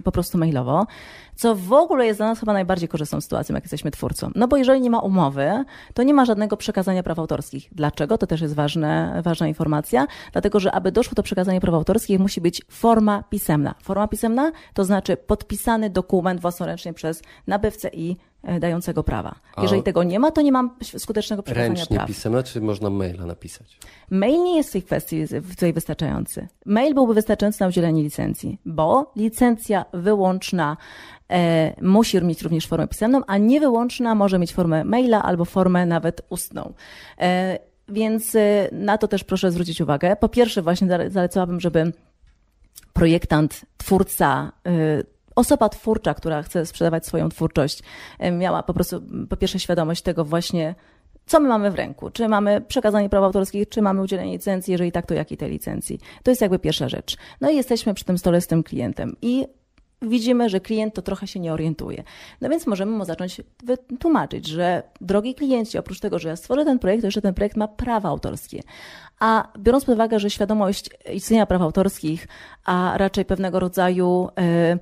po 0.03 0.11
prostu 0.11 0.37
mailowo, 0.37 0.87
co 1.35 1.55
w 1.55 1.73
ogóle 1.73 2.05
jest 2.05 2.19
dla 2.19 2.27
nas 2.27 2.39
chyba 2.39 2.53
najbardziej 2.53 2.89
korzystną 2.89 3.21
sytuacją, 3.21 3.55
jak 3.55 3.63
jesteśmy 3.63 3.91
twórcą. 3.91 4.31
No 4.35 4.47
bo 4.47 4.57
jeżeli 4.57 4.81
nie 4.81 4.89
ma 4.89 4.99
umowy, 4.99 5.63
to 5.93 6.03
nie 6.03 6.13
ma 6.13 6.25
żadnego 6.25 6.57
przekazania 6.57 7.03
praw 7.03 7.19
autorskich. 7.19 7.69
Dlaczego? 7.71 8.17
To 8.17 8.27
też 8.27 8.41
jest 8.41 8.55
ważne, 8.55 9.21
ważna 9.23 9.47
informacja. 9.47 10.07
Dlatego, 10.31 10.59
że 10.59 10.71
aby 10.71 10.91
doszło 10.91 11.15
do 11.15 11.23
przekazania 11.23 11.59
praw 11.59 11.75
autorskich, 11.75 12.19
musi 12.19 12.41
być 12.41 12.61
forma 12.69 13.23
pisemna. 13.23 13.75
Forma 13.83 14.07
pisemna 14.07 14.51
to 14.73 14.85
znaczy 14.85 15.17
podpisany 15.17 15.89
dokument 15.89 16.41
własnoręcznie 16.41 16.93
przez 16.93 17.21
nabywcę 17.47 17.89
i 17.93 18.13
E, 18.13 18.32
dającego 18.59 19.03
prawa. 19.03 19.35
Jeżeli 19.61 19.81
A 19.81 19.83
tego 19.83 20.03
nie 20.03 20.19
ma, 20.19 20.31
to 20.31 20.41
nie 20.41 20.51
mam 20.51 20.69
skutecznego 20.97 21.43
przekazania 21.43 21.67
ręcznie 21.67 21.95
praw. 21.95 22.07
pisane, 22.07 22.43
czy 22.43 22.61
można 22.61 22.89
maila 22.89 23.25
napisać? 23.25 23.79
Mail 24.09 24.43
nie 24.43 24.57
jest 24.57 24.69
w 24.69 24.71
tej 24.71 24.83
kwestii 24.83 25.25
tutaj 25.49 25.73
wystarczający. 25.73 26.47
Mail 26.65 26.93
byłby 26.93 27.13
wystarczający 27.13 27.61
na 27.61 27.67
udzielenie 27.67 28.03
licencji, 28.03 28.59
bo 28.65 29.11
licencja 29.15 29.85
wyłączna 29.93 30.77
e, 31.29 31.73
musi 31.81 32.21
mieć 32.21 32.41
również 32.41 32.67
formę 32.67 32.87
pisemną, 32.87 33.21
a 33.27 33.37
niewyłączna 33.37 34.15
może 34.15 34.39
mieć 34.39 34.53
formę 34.53 34.83
maila 34.83 35.23
albo 35.23 35.45
formę 35.45 35.85
nawet 35.85 36.21
ustną. 36.29 36.73
E, 37.19 37.59
więc 37.89 38.35
e, 38.35 38.69
na 38.71 38.97
to 38.97 39.07
też 39.07 39.23
proszę 39.23 39.51
zwrócić 39.51 39.81
uwagę. 39.81 40.15
Po 40.15 40.29
pierwsze 40.29 40.61
właśnie 40.61 40.87
zalecałabym, 41.09 41.59
żeby 41.59 41.91
projektant, 42.93 43.61
twórca 43.77 44.51
e, 44.67 45.12
osoba 45.35 45.69
twórcza, 45.69 46.13
która 46.13 46.43
chce 46.43 46.65
sprzedawać 46.65 47.05
swoją 47.05 47.29
twórczość, 47.29 47.83
e, 48.19 48.31
miała 48.31 48.63
po 48.63 48.73
prostu 48.73 49.01
po 49.29 49.37
pierwsze 49.37 49.59
świadomość 49.59 50.01
tego 50.01 50.25
właśnie, 50.25 50.75
co 51.25 51.39
my 51.39 51.49
mamy 51.49 51.71
w 51.71 51.75
ręku. 51.75 52.09
Czy 52.09 52.27
mamy 52.27 52.61
przekazanie 52.61 53.09
praw 53.09 53.23
autorskich, 53.23 53.69
czy 53.69 53.81
mamy 53.81 54.01
udzielenie 54.01 54.31
licencji, 54.31 54.71
jeżeli 54.71 54.91
tak, 54.91 55.05
to 55.05 55.13
jakiej 55.13 55.37
tej 55.37 55.51
licencji. 55.51 55.99
To 56.23 56.31
jest 56.31 56.41
jakby 56.41 56.59
pierwsza 56.59 56.89
rzecz. 56.89 57.17
No 57.41 57.49
i 57.49 57.55
jesteśmy 57.55 57.93
przy 57.93 58.05
tym 58.05 58.17
stole 58.17 58.41
z 58.41 58.47
tym 58.47 58.63
klientem 58.63 59.15
i 59.21 59.47
widzimy, 60.09 60.49
że 60.49 60.59
klient 60.59 60.93
to 60.93 61.01
trochę 61.01 61.27
się 61.27 61.39
nie 61.39 61.53
orientuje. 61.53 62.03
No 62.41 62.49
więc 62.49 62.67
możemy 62.67 62.91
mu 62.91 63.05
zacząć 63.05 63.41
wytłumaczyć, 63.63 64.47
że 64.47 64.83
drogi 65.01 65.35
klienci, 65.35 65.77
oprócz 65.77 65.99
tego, 65.99 66.19
że 66.19 66.29
ja 66.29 66.35
stworzę 66.35 66.65
ten 66.65 66.79
projekt, 66.79 67.01
to 67.01 67.07
jeszcze 67.07 67.21
ten 67.21 67.33
projekt 67.33 67.57
ma 67.57 67.67
prawa 67.67 68.09
autorskie. 68.09 68.61
A 69.19 69.47
biorąc 69.59 69.85
pod 69.85 69.95
uwagę, 69.95 70.19
że 70.19 70.29
świadomość 70.29 70.89
istnienia 71.13 71.45
praw 71.45 71.61
autorskich, 71.61 72.27
a 72.65 72.93
raczej 72.97 73.25
pewnego 73.25 73.59
rodzaju 73.59 74.29
yy, 74.37 74.79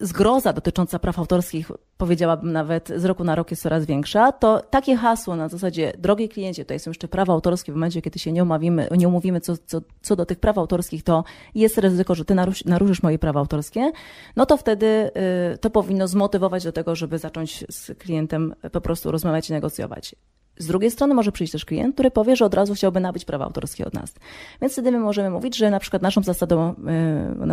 zgroza 0.00 0.52
dotycząca 0.52 0.98
praw 0.98 1.18
autorskich, 1.18 1.70
powiedziałabym 1.98 2.52
nawet 2.52 2.88
z 2.96 3.04
roku 3.04 3.24
na 3.24 3.34
rok 3.34 3.50
jest 3.50 3.62
coraz 3.62 3.86
większa, 3.86 4.32
to 4.32 4.60
takie 4.70 4.96
hasło 4.96 5.36
na 5.36 5.48
zasadzie, 5.48 5.92
drogi 5.98 6.28
kliencie, 6.28 6.64
tutaj 6.64 6.80
są 6.80 6.90
jeszcze 6.90 7.08
prawa 7.08 7.32
autorskie, 7.32 7.72
w 7.72 7.74
momencie, 7.74 8.02
kiedy 8.02 8.18
się 8.18 8.32
nie 8.32 8.42
umówimy, 8.42 8.88
nie 8.96 9.08
umówimy 9.08 9.40
co, 9.40 9.56
co, 9.56 9.80
co 10.02 10.16
do 10.16 10.26
tych 10.26 10.38
praw 10.38 10.58
autorskich, 10.58 11.02
to 11.02 11.24
jest 11.54 11.78
ryzyko, 11.78 12.14
że 12.14 12.24
ty 12.24 12.34
narusz, 12.34 12.64
naruszysz 12.64 13.02
moje 13.02 13.18
prawa 13.18 13.40
autorskie, 13.40 13.92
no 14.36 14.46
to 14.46 14.56
wtedy 14.56 15.10
y, 15.54 15.58
to 15.58 15.70
powinno 15.70 16.08
zmotywować 16.08 16.64
do 16.64 16.72
tego, 16.72 16.96
żeby 16.96 17.18
zacząć 17.18 17.64
z 17.68 17.98
klientem 17.98 18.54
po 18.72 18.80
prostu 18.80 19.10
rozmawiać 19.10 19.50
i 19.50 19.52
negocjować. 19.52 20.14
Z 20.60 20.66
drugiej 20.66 20.90
strony 20.90 21.14
może 21.14 21.32
przyjść 21.32 21.52
też 21.52 21.64
klient, 21.64 21.94
który 21.94 22.10
powie, 22.10 22.36
że 22.36 22.44
od 22.44 22.54
razu 22.54 22.74
chciałby 22.74 23.00
nabyć 23.00 23.24
prawa 23.24 23.44
autorskie 23.44 23.86
od 23.86 23.94
nas. 23.94 24.14
Więc 24.60 24.72
wtedy 24.72 24.92
my 24.92 24.98
możemy 24.98 25.30
mówić, 25.30 25.56
że 25.56 25.70
na 25.70 25.80
przykład 25.80 26.02
naszą 26.02 26.22
zasadą, 26.22 26.74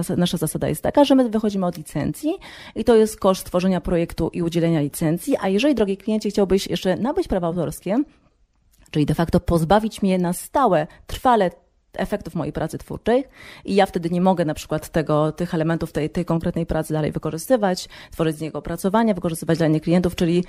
y, 0.10 0.18
nasza 0.18 0.38
zasada 0.38 0.68
jest 0.68 0.82
taka, 0.82 1.04
że 1.04 1.16
my 1.16 1.30
wychodzimy 1.30 1.66
od 1.66 1.78
licencji 1.78 2.34
i 2.76 2.84
to 2.84 2.96
jest 2.96 3.20
koszt 3.20 3.46
tworzenia 3.46 3.82
projektu 3.82 4.30
i 4.34 4.42
udzielenia 4.42 4.82
licencji, 4.82 5.36
a 5.42 5.48
jeżeli, 5.48 5.76
drogi 5.76 5.98
kliencie, 5.98 6.30
chciałbyś 6.30 6.68
jeszcze 6.68 6.96
nabyć 6.96 7.28
prawa 7.28 7.48
autorskie, 7.48 8.04
czyli 8.92 9.06
de 9.06 9.16
facto 9.16 9.40
pozbawić 9.40 10.02
mnie 10.02 10.18
na 10.18 10.34
stałe, 10.34 10.88
trwale 11.08 11.52
efektów 11.94 12.36
mojej 12.36 12.54
pracy 12.54 12.78
twórczej 12.78 13.24
i 13.66 13.76
ja 13.76 13.86
wtedy 13.86 14.10
nie 14.10 14.22
mogę 14.22 14.46
na 14.46 14.54
przykład 14.54 14.90
tego, 14.90 15.32
tych 15.32 15.54
elementów 15.54 15.92
tej, 15.92 16.10
tej 16.10 16.26
konkretnej 16.26 16.66
pracy 16.66 16.94
dalej 16.94 17.12
wykorzystywać, 17.12 17.90
tworzyć 18.12 18.38
z 18.38 18.42
niego 18.42 18.60
opracowania, 18.60 19.14
wykorzystywać 19.14 19.58
dla 19.58 19.68
innych 19.68 19.82
klientów, 19.82 20.16
czyli 20.16 20.44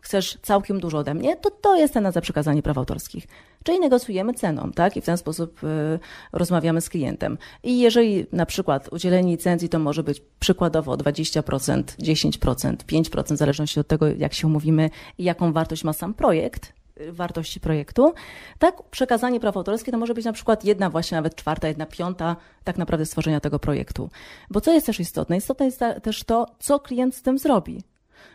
chcesz 0.00 0.38
całkiem 0.42 0.80
dużo 0.80 0.98
ode 0.98 1.14
mnie, 1.14 1.36
to 1.36 1.50
to 1.50 1.76
jest 1.76 1.94
cena 1.94 2.12
za 2.12 2.20
przekazanie 2.20 2.62
praw 2.62 2.78
autorskich. 2.78 3.26
Czyli 3.64 3.80
negocjujemy 3.80 4.34
ceną, 4.34 4.72
tak? 4.72 4.96
I 4.96 5.00
w 5.00 5.04
ten 5.04 5.16
sposób 5.16 5.64
y, 5.64 5.98
rozmawiamy 6.32 6.80
z 6.80 6.88
klientem. 6.88 7.38
I 7.62 7.80
jeżeli 7.80 8.26
na 8.32 8.46
przykład 8.46 8.88
udzielenie 8.92 9.32
licencji 9.32 9.68
to 9.68 9.78
może 9.78 10.02
być 10.02 10.22
przykładowo 10.40 10.94
20%, 10.94 11.82
10%, 11.82 12.76
5%, 12.76 13.34
w 13.34 13.36
zależności 13.36 13.80
od 13.80 13.86
tego, 13.86 14.06
jak 14.08 14.34
się 14.34 14.46
umówimy 14.46 14.90
i 15.18 15.24
jaką 15.24 15.52
wartość 15.52 15.84
ma 15.84 15.92
sam 15.92 16.14
projekt, 16.14 16.72
y, 17.00 17.12
wartości 17.12 17.60
projektu, 17.60 18.14
tak 18.58 18.82
przekazanie 18.90 19.40
praw 19.40 19.56
autorskich 19.56 19.92
to 19.92 19.98
może 19.98 20.14
być 20.14 20.24
na 20.24 20.32
przykład 20.32 20.64
jedna 20.64 20.90
właśnie 20.90 21.16
nawet 21.16 21.34
czwarta, 21.34 21.68
jedna 21.68 21.86
piąta 21.86 22.36
tak 22.64 22.78
naprawdę 22.78 23.06
stworzenia 23.06 23.40
tego 23.40 23.58
projektu. 23.58 24.10
Bo 24.50 24.60
co 24.60 24.72
jest 24.72 24.86
też 24.86 25.00
istotne? 25.00 25.36
Istotne 25.36 25.66
jest 25.66 25.80
też 26.02 26.24
to, 26.24 26.46
co 26.58 26.80
klient 26.80 27.14
z 27.14 27.22
tym 27.22 27.38
zrobi. 27.38 27.89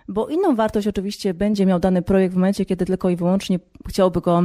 Bo 0.08 0.28
inną 0.28 0.56
wartość 0.56 0.88
oczywiście 0.88 1.34
będzie 1.34 1.66
miał 1.66 1.80
dany 1.80 2.02
projekt 2.02 2.34
w 2.34 2.38
momencie, 2.38 2.66
kiedy 2.66 2.86
tylko 2.86 3.10
i 3.10 3.16
wyłącznie 3.16 3.60
chciałby 3.88 4.22
go 4.22 4.44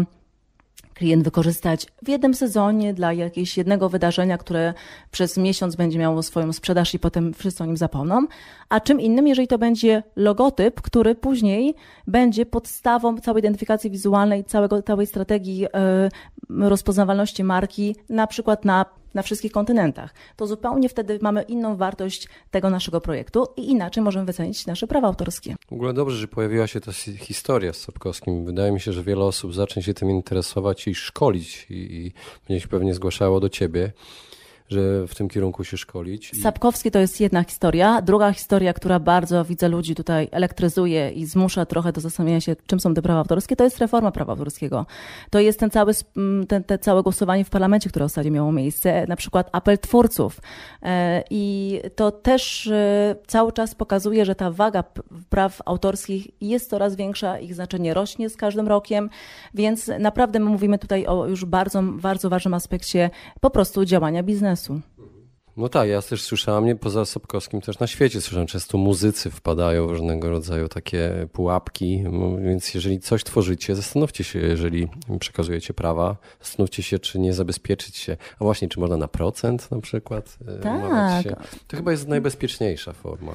klient 1.00 1.24
wykorzystać 1.24 1.86
w 2.02 2.08
jednym 2.08 2.34
sezonie 2.34 2.94
dla 2.94 3.12
jakiegoś 3.12 3.56
jednego 3.56 3.88
wydarzenia, 3.88 4.38
które 4.38 4.74
przez 5.10 5.36
miesiąc 5.36 5.76
będzie 5.76 5.98
miało 5.98 6.22
swoją 6.22 6.52
sprzedaż 6.52 6.94
i 6.94 6.98
potem 6.98 7.34
wszyscy 7.34 7.62
o 7.62 7.66
nim 7.66 7.76
zapomną. 7.76 8.26
A 8.68 8.80
czym 8.80 9.00
innym, 9.00 9.28
jeżeli 9.28 9.48
to 9.48 9.58
będzie 9.58 10.02
logotyp, 10.16 10.80
który 10.80 11.14
później 11.14 11.74
będzie 12.06 12.46
podstawą 12.46 13.18
całej 13.18 13.40
identyfikacji 13.40 13.90
wizualnej, 13.90 14.44
całego, 14.44 14.82
całej 14.82 15.06
strategii 15.06 15.58
yy, 15.58 16.68
rozpoznawalności 16.68 17.44
marki, 17.44 17.96
na 18.08 18.26
przykład 18.26 18.64
na 18.64 18.86
na 19.14 19.22
wszystkich 19.22 19.52
kontynentach, 19.52 20.14
to 20.36 20.46
zupełnie 20.46 20.88
wtedy 20.88 21.18
mamy 21.22 21.42
inną 21.42 21.76
wartość 21.76 22.28
tego 22.50 22.70
naszego 22.70 23.00
projektu 23.00 23.46
i 23.56 23.70
inaczej 23.70 24.02
możemy 24.02 24.26
wycenić 24.26 24.66
nasze 24.66 24.86
prawa 24.86 25.08
autorskie. 25.08 25.56
W 25.68 25.72
ogóle 25.72 25.92
dobrze, 25.92 26.16
że 26.16 26.28
pojawiła 26.28 26.66
się 26.66 26.80
ta 26.80 26.92
historia 27.18 27.72
z 27.72 27.76
Sapkowskim. 27.76 28.44
Wydaje 28.44 28.72
mi 28.72 28.80
się, 28.80 28.92
że 28.92 29.02
wiele 29.02 29.24
osób 29.24 29.54
zacznie 29.54 29.82
się 29.82 29.94
tym 29.94 30.10
interesować 30.10 30.88
i 30.88 30.94
szkolić 30.94 31.66
i, 31.70 31.74
i 31.74 32.12
będzie 32.48 32.60
się 32.60 32.68
pewnie 32.68 32.94
zgłaszało 32.94 33.40
do 33.40 33.48
ciebie 33.48 33.92
że 34.70 35.06
w 35.06 35.14
tym 35.14 35.28
kierunku 35.28 35.64
się 35.64 35.76
szkolić. 35.76 36.32
Sapkowski 36.42 36.90
to 36.90 36.98
jest 36.98 37.20
jedna 37.20 37.44
historia. 37.44 38.02
Druga 38.02 38.32
historia, 38.32 38.72
która 38.72 39.00
bardzo 39.00 39.44
widzę 39.44 39.68
ludzi 39.68 39.94
tutaj 39.94 40.28
elektryzuje 40.30 41.10
i 41.10 41.26
zmusza 41.26 41.66
trochę 41.66 41.92
do 41.92 42.00
zastanowienia 42.00 42.40
się, 42.40 42.56
czym 42.66 42.80
są 42.80 42.94
te 42.94 43.02
prawa 43.02 43.20
autorskie, 43.20 43.56
to 43.56 43.64
jest 43.64 43.78
reforma 43.78 44.12
prawa 44.12 44.32
autorskiego. 44.32 44.86
To 45.30 45.40
jest 45.40 45.60
ten 45.60 45.70
cały, 45.70 45.92
ten, 46.48 46.64
te 46.64 46.78
całe 46.78 47.02
głosowanie 47.02 47.44
w 47.44 47.50
parlamencie, 47.50 47.90
które 47.90 48.04
ostatnio 48.04 48.32
miało 48.32 48.52
miejsce, 48.52 49.06
na 49.08 49.16
przykład 49.16 49.48
apel 49.52 49.78
twórców. 49.78 50.40
E, 50.82 51.24
I 51.30 51.78
to 51.96 52.10
też 52.10 52.66
e, 52.66 53.16
cały 53.26 53.52
czas 53.52 53.74
pokazuje, 53.74 54.24
że 54.24 54.34
ta 54.34 54.50
waga 54.50 54.84
praw 55.28 55.62
autorskich 55.64 56.26
jest 56.40 56.70
coraz 56.70 56.96
większa, 56.96 57.38
ich 57.38 57.54
znaczenie 57.54 57.94
rośnie 57.94 58.28
z 58.28 58.36
każdym 58.36 58.68
rokiem, 58.68 59.10
więc 59.54 59.90
naprawdę 59.98 60.38
my 60.40 60.46
mówimy 60.46 60.78
tutaj 60.78 61.06
o 61.06 61.26
już 61.26 61.44
bardzo, 61.44 61.82
bardzo 61.82 62.30
ważnym 62.30 62.54
aspekcie 62.54 63.10
po 63.40 63.50
prostu 63.50 63.84
działania 63.84 64.22
biznesu 64.22 64.59
No 65.56 65.68
tak, 65.68 65.88
ja 65.88 66.02
też 66.02 66.22
słyszałem, 66.22 66.64
nie 66.64 66.76
poza 66.76 67.04
Sobkowskim 67.04 67.60
też 67.60 67.78
na 67.78 67.86
świecie 67.86 68.20
słyszałem, 68.20 68.46
często 68.46 68.78
muzycy 68.78 69.30
wpadają 69.30 69.86
w 69.86 69.90
różnego 69.90 70.30
rodzaju 70.30 70.68
takie 70.68 71.28
pułapki, 71.32 72.04
więc 72.44 72.74
jeżeli 72.74 73.00
coś 73.00 73.24
tworzycie, 73.24 73.76
zastanówcie 73.76 74.24
się, 74.24 74.38
jeżeli 74.38 74.88
przekazujecie 75.20 75.74
prawa, 75.74 76.16
zastanówcie 76.40 76.82
się, 76.82 76.98
czy 76.98 77.18
nie 77.18 77.34
zabezpieczyć 77.34 77.96
się, 77.96 78.16
a 78.38 78.44
właśnie, 78.44 78.68
czy 78.68 78.80
można 78.80 78.96
na 78.96 79.08
procent 79.08 79.70
na 79.70 79.80
przykład 79.80 80.38
e, 80.48 80.58
tak. 80.58 81.24
się. 81.24 81.36
To 81.66 81.76
chyba 81.76 81.90
jest 81.90 82.08
najbezpieczniejsza 82.08 82.92
forma. 82.92 83.32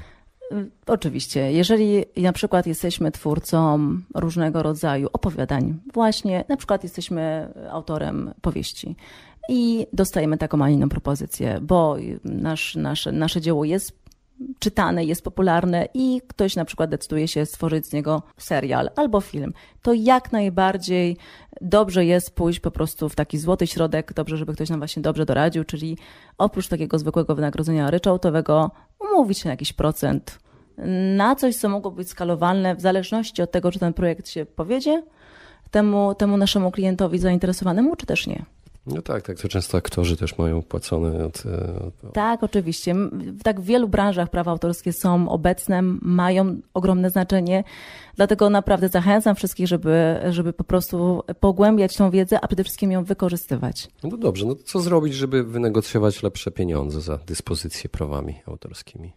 Y, 0.52 0.70
oczywiście, 0.88 1.52
jeżeli 1.52 2.06
na 2.18 2.34
przykład 2.34 2.68
jesteśmy 2.68 3.12
twórcą 3.12 3.80
różnego 4.16 4.64
rodzaju 4.64 5.08
opowiadań, 5.14 5.80
właśnie 5.94 6.44
na 6.50 6.58
przykład 6.58 6.84
jesteśmy 6.84 7.54
autorem 7.72 8.34
powieści, 8.42 8.96
i 9.50 9.88
dostajemy 9.94 10.38
taką, 10.38 10.64
a 10.64 10.70
inną 10.70 10.90
propozycję, 10.90 11.60
bo 11.62 11.98
nasz, 12.24 12.76
nasze, 12.76 13.12
nasze 13.12 13.42
dzieło 13.42 13.66
jest 13.66 14.06
czytane, 14.60 15.06
jest 15.06 15.24
popularne 15.24 15.88
i 15.94 16.22
ktoś 16.28 16.56
na 16.56 16.66
przykład 16.66 16.90
decyduje 16.90 17.28
się 17.28 17.46
stworzyć 17.46 17.88
z 17.88 17.94
niego 17.94 18.24
serial 18.38 18.90
albo 18.96 19.22
film, 19.22 19.54
to 19.82 19.94
jak 19.94 20.32
najbardziej 20.32 21.18
dobrze 21.62 22.06
jest 22.06 22.36
pójść 22.36 22.60
po 22.60 22.72
prostu 22.72 23.10
w 23.10 23.16
taki 23.16 23.38
złoty 23.38 23.68
środek, 23.68 24.14
dobrze, 24.14 24.38
żeby 24.38 24.54
ktoś 24.54 24.70
nam 24.70 24.80
właśnie 24.80 25.02
dobrze 25.02 25.26
doradził, 25.26 25.64
czyli 25.64 25.98
oprócz 26.38 26.68
takiego 26.68 27.00
zwykłego 27.00 27.36
wynagrodzenia 27.36 27.92
ryczałtowego 27.92 28.72
umówić 29.00 29.40
się 29.40 29.48
na 29.48 29.54
jakiś 29.54 29.74
procent, 29.74 30.40
na 31.16 31.36
coś, 31.36 31.56
co 31.56 31.70
mogło 31.70 31.92
być 31.92 32.10
skalowalne 32.10 32.76
w 32.76 32.82
zależności 32.82 33.42
od 33.42 33.52
tego, 33.52 33.72
czy 33.72 33.80
ten 33.80 33.94
projekt 33.94 34.30
się 34.30 34.46
powiedzie 34.46 35.04
temu, 35.72 36.16
temu 36.16 36.38
naszemu 36.38 36.72
klientowi 36.72 37.20
zainteresowanemu, 37.20 37.96
czy 37.96 38.06
też 38.06 38.28
nie. 38.28 38.46
No 38.88 39.02
tak, 39.02 39.24
tak 39.24 39.40
to 39.40 39.48
często 39.48 39.78
aktorzy 39.78 40.18
też 40.18 40.38
mają 40.38 40.62
płacone. 40.62 41.26
Od, 41.26 41.44
od... 41.88 42.14
Tak, 42.14 42.44
oczywiście. 42.44 42.96
W 43.12 43.44
tak 43.44 43.62
wielu 43.62 43.88
branżach 43.88 44.30
prawa 44.30 44.52
autorskie 44.52 44.94
są 44.94 45.30
obecne, 45.30 45.82
mają 46.02 46.58
ogromne 46.74 47.10
znaczenie. 47.10 47.64
Dlatego 48.16 48.50
naprawdę 48.50 48.90
zachęcam 48.90 49.36
wszystkich, 49.36 49.68
żeby, 49.68 50.20
żeby 50.30 50.54
po 50.54 50.64
prostu 50.64 51.24
pogłębiać 51.40 51.96
tą 51.98 52.12
wiedzę, 52.12 52.42
a 52.42 52.48
przede 52.48 52.64
wszystkim 52.64 52.92
ją 52.92 53.04
wykorzystywać. 53.04 53.88
No 54.04 54.18
dobrze, 54.18 54.46
no 54.46 54.56
to 54.56 54.64
co 54.64 54.80
zrobić, 54.80 55.14
żeby 55.14 55.44
wynegocjować 55.44 56.24
lepsze 56.24 56.52
pieniądze 56.52 57.02
za 57.02 57.18
dyspozycję 57.18 57.90
prawami 57.90 58.36
autorskimi? 58.46 59.14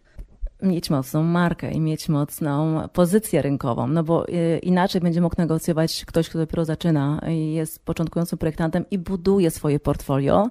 Mieć 0.61 0.89
mocną 0.89 1.23
markę 1.23 1.71
i 1.71 1.79
mieć 1.79 2.09
mocną 2.09 2.87
pozycję 2.93 3.41
rynkową, 3.41 3.87
no 3.87 4.03
bo 4.03 4.27
y, 4.27 4.59
inaczej 4.63 5.01
będzie 5.01 5.21
mógł 5.21 5.35
negocjować 5.37 6.05
ktoś, 6.05 6.29
kto 6.29 6.39
dopiero 6.39 6.65
zaczyna 6.65 7.21
i 7.29 7.53
jest 7.53 7.85
początkującym 7.85 8.37
projektantem 8.37 8.85
i 8.91 8.97
buduje 8.97 9.51
swoje 9.51 9.79
portfolio, 9.79 10.49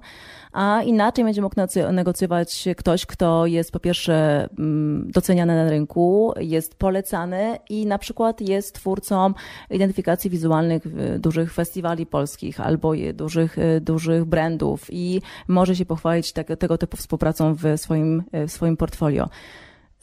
a 0.51 0.81
inaczej 0.83 1.25
będzie 1.25 1.41
mógł 1.41 1.55
negocjować 1.91 2.65
ktoś, 2.77 3.05
kto 3.05 3.45
jest 3.45 3.71
po 3.71 3.79
pierwsze 3.79 4.47
mm, 4.59 5.11
doceniany 5.11 5.55
na 5.55 5.69
rynku, 5.69 6.33
jest 6.39 6.75
polecany 6.75 7.57
i 7.69 7.85
na 7.85 7.97
przykład 7.97 8.41
jest 8.41 8.75
twórcą 8.75 9.33
identyfikacji 9.69 10.29
wizualnych 10.29 10.83
dużych 11.19 11.53
festiwali 11.53 12.05
polskich 12.05 12.61
albo 12.61 12.93
dużych, 13.13 13.57
y, 13.57 13.81
dużych 13.81 14.25
brandów 14.25 14.85
i 14.89 15.21
może 15.47 15.75
się 15.75 15.85
pochwalić 15.85 16.33
tego 16.59 16.77
typu 16.77 16.97
współpracą 16.97 17.53
w 17.53 17.63
swoim, 17.77 18.23
w 18.47 18.51
swoim 18.51 18.77
portfolio 18.77 19.29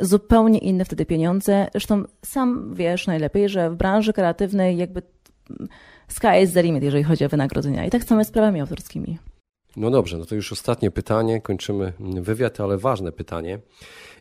zupełnie 0.01 0.59
inne 0.59 0.85
wtedy 0.85 1.07
pieniądze. 1.07 1.69
Zresztą 1.73 2.05
sam 2.25 2.75
wiesz 2.75 3.07
najlepiej, 3.07 3.49
że 3.49 3.71
w 3.71 3.75
branży 3.75 4.13
kreatywnej 4.13 4.77
jakby 4.77 5.03
sky 6.09 6.43
is 6.43 6.53
the 6.53 6.63
limit, 6.63 6.83
jeżeli 6.83 7.05
chodzi 7.05 7.25
o 7.25 7.29
wynagrodzenia. 7.29 7.85
I 7.87 7.91
tak 7.91 8.05
samo 8.05 8.25
z 8.25 8.31
prawami 8.31 8.61
autorskimi. 8.61 9.19
No 9.77 9.91
dobrze, 9.91 10.19
no 10.19 10.25
to 10.25 10.35
już 10.35 10.53
ostatnie 10.53 10.91
pytanie, 10.91 11.41
kończymy 11.41 11.93
wywiad, 12.01 12.61
ale 12.61 12.79
ważne 12.79 13.13
pytanie. 13.13 13.59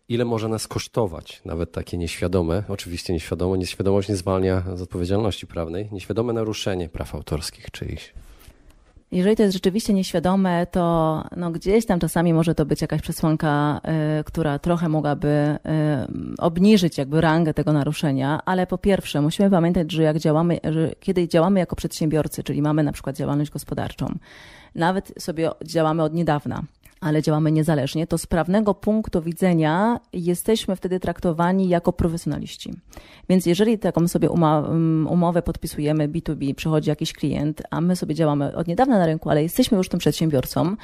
Ile 0.10 0.26
może 0.26 0.50
nas 0.50 0.68
kosztować, 0.68 1.42
nawet 1.46 1.72
takie 1.72 1.98
nieświadome, 1.98 2.64
oczywiście 2.68 3.14
nieświadome, 3.14 3.58
nieświadomość 3.58 4.10
nie 4.10 4.16
zwalnia 4.16 4.64
z 4.76 4.82
odpowiedzialności 4.82 5.48
prawnej, 5.48 5.90
nieświadome 5.92 6.34
naruszenie 6.34 6.90
praw 6.90 7.16
autorskich 7.16 7.72
czyichś? 7.72 8.14
Jeżeli 9.16 9.36
to 9.36 9.44
jest 9.44 9.54
rzeczywiście 9.54 9.94
nieświadome, 9.94 10.68
to 10.68 11.24
no 11.36 11.52
gdzieś 11.52 11.86
tam 11.86 12.00
czasami 12.00 12.34
może 12.34 12.56
to 12.56 12.66
być 12.66 12.82
jakaś 12.82 13.02
przesłanka, 13.02 13.82
y, 14.20 14.24
która 14.24 14.60
trochę 14.60 14.90
mogłaby 14.90 15.28
y, 15.28 16.38
obniżyć 16.38 16.98
jakby 16.98 17.22
rangę 17.22 17.54
tego 17.54 17.74
naruszenia, 17.74 18.42
ale 18.46 18.68
po 18.68 18.78
pierwsze 18.78 19.22
musimy 19.22 19.50
pamiętać, 19.50 19.92
że 19.92 20.04
jak 20.04 20.18
działamy, 20.18 20.60
że 20.64 20.92
kiedy 21.00 21.28
działamy 21.28 21.60
jako 21.60 21.76
przedsiębiorcy, 21.76 22.44
czyli 22.44 22.62
mamy 22.62 22.84
na 22.84 22.92
przykład 22.92 23.16
działalność 23.16 23.52
gospodarczą, 23.52 24.08
nawet 24.76 25.14
sobie 25.20 25.50
działamy 25.66 26.04
od 26.04 26.14
niedawna, 26.14 26.64
ale 27.02 27.22
działamy 27.22 27.52
niezależnie, 27.52 28.08
to 28.08 28.18
z 28.18 28.26
prawnego 28.26 28.74
punktu 28.74 29.22
widzenia 29.22 30.00
jesteśmy 30.14 30.76
wtedy 30.76 31.00
traktowani 31.00 31.70
jako 31.70 31.94
profesjonaliści. 31.94 32.74
Więc 33.30 33.46
jeżeli 33.46 33.80
taką 33.80 34.08
sobie 34.08 34.30
mm, 34.30 35.08
umowę 35.08 35.42
podpisujemy 35.42 36.10
B2B, 36.10 36.54
przychodzi 36.56 36.90
jakiś 36.90 37.14
klient, 37.14 37.64
a 37.72 37.82
my 37.82 37.96
sobie 37.96 38.16
działamy 38.16 38.56
od 38.56 38.68
niedawna 38.68 39.00
na 39.00 39.06
rynku, 39.06 39.30
ale 39.30 39.44
jesteśmy 39.44 39.78
już 39.78 39.90
tym 39.90 40.00
przedsiębiorcą, 40.00 40.76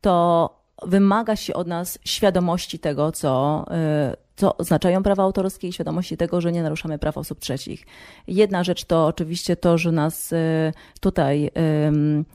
to 0.00 0.66
wymaga 0.82 1.36
się 1.36 1.54
od 1.54 1.66
nas 1.66 1.98
świadomości 2.04 2.78
tego, 2.78 3.12
co, 3.12 3.64
y, 4.12 4.16
co 4.36 4.56
oznaczają 4.56 5.02
prawa 5.02 5.22
autorskie 5.22 5.68
i 5.68 5.72
świadomości 5.72 6.16
tego, 6.16 6.40
że 6.40 6.52
nie 6.52 6.62
naruszamy 6.62 6.98
praw 6.98 7.18
osób 7.18 7.40
trzecich. 7.40 7.86
Jedna 8.26 8.64
rzecz 8.64 8.84
to 8.84 9.06
oczywiście 9.06 9.56
to, 9.56 9.78
że 9.78 9.92
nas 9.92 10.32
y, 10.32 10.36
tutaj 11.00 11.50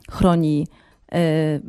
chroni 0.10 0.68
y, 1.14 1.62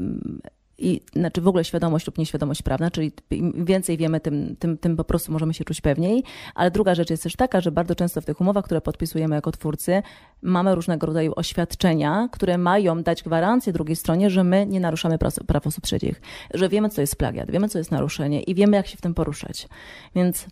i 0.82 1.00
znaczy 1.12 1.40
w 1.40 1.48
ogóle 1.48 1.64
świadomość 1.64 2.06
lub 2.06 2.18
nieświadomość 2.18 2.62
prawna, 2.62 2.90
czyli 2.90 3.12
im 3.30 3.64
więcej 3.64 3.96
wiemy, 3.96 4.20
tym, 4.20 4.56
tym, 4.58 4.78
tym 4.78 4.96
po 4.96 5.04
prostu 5.04 5.32
możemy 5.32 5.54
się 5.54 5.64
czuć 5.64 5.80
pewniej. 5.80 6.24
Ale 6.54 6.70
druga 6.70 6.94
rzecz 6.94 7.10
jest 7.10 7.22
też 7.22 7.36
taka, 7.36 7.60
że 7.60 7.72
bardzo 7.72 7.94
często 7.94 8.20
w 8.20 8.24
tych 8.24 8.40
umowach, 8.40 8.64
które 8.64 8.80
podpisujemy 8.80 9.34
jako 9.34 9.52
twórcy, 9.52 10.02
mamy 10.42 10.74
różnego 10.74 11.06
rodzaju 11.06 11.32
oświadczenia, 11.36 12.28
które 12.32 12.58
mają 12.58 13.02
dać 13.02 13.22
gwarancję 13.22 13.72
drugiej 13.72 13.96
stronie, 13.96 14.30
że 14.30 14.44
my 14.44 14.66
nie 14.66 14.80
naruszamy 14.80 15.18
praw, 15.46 15.66
osób 15.66 15.84
trzecich, 15.84 16.20
że 16.54 16.68
wiemy, 16.68 16.88
co 16.88 17.00
jest 17.00 17.16
plagiat, 17.16 17.50
wiemy, 17.50 17.68
co 17.68 17.78
jest 17.78 17.90
naruszenie 17.90 18.42
i 18.42 18.54
wiemy, 18.54 18.76
jak 18.76 18.86
się 18.86 18.96
w 18.96 19.00
tym 19.00 19.14
poruszać. 19.14 19.68
Więc 20.14 20.46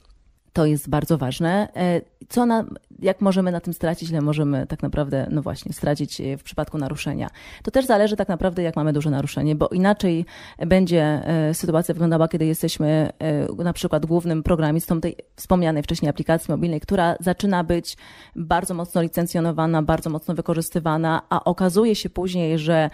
To 0.60 0.66
jest 0.66 0.88
bardzo 0.88 1.18
ważne. 1.18 1.68
E, 1.76 2.00
co 2.28 2.46
na, 2.46 2.64
jak 2.98 3.20
możemy 3.20 3.52
na 3.52 3.60
tym 3.60 3.72
stracić, 3.72 4.10
ile 4.10 4.20
możemy 4.20 4.66
tak 4.66 4.82
naprawdę, 4.82 5.26
no 5.30 5.42
właśnie, 5.42 5.72
stracić 5.72 6.22
w 6.38 6.42
przypadku 6.42 6.78
naruszenia? 6.78 7.30
To 7.62 7.70
też 7.70 7.86
zależy 7.86 8.16
tak 8.16 8.28
naprawdę, 8.28 8.62
jak 8.62 8.76
mamy 8.76 8.92
duże 8.92 9.10
naruszenie, 9.10 9.54
bo 9.54 9.68
inaczej 9.68 10.24
będzie 10.58 11.02
e, 11.02 11.54
sytuacja 11.54 11.94
wyglądała, 11.94 12.28
kiedy 12.28 12.46
jesteśmy 12.46 13.12
e, 13.18 13.64
na 13.64 13.72
przykład 13.72 14.06
głównym 14.06 14.42
programistą 14.42 15.00
tej 15.00 15.16
wspomnianej 15.36 15.82
wcześniej 15.82 16.10
aplikacji 16.10 16.52
mobilnej, 16.52 16.80
która 16.80 17.16
zaczyna 17.20 17.64
być 17.64 17.96
bardzo 18.36 18.74
mocno 18.74 19.02
licencjonowana, 19.02 19.82
bardzo 19.82 20.10
mocno 20.10 20.34
wykorzystywana, 20.34 21.22
a 21.30 21.44
okazuje 21.44 21.94
się 21.94 22.10
później, 22.10 22.58
że 22.58 22.90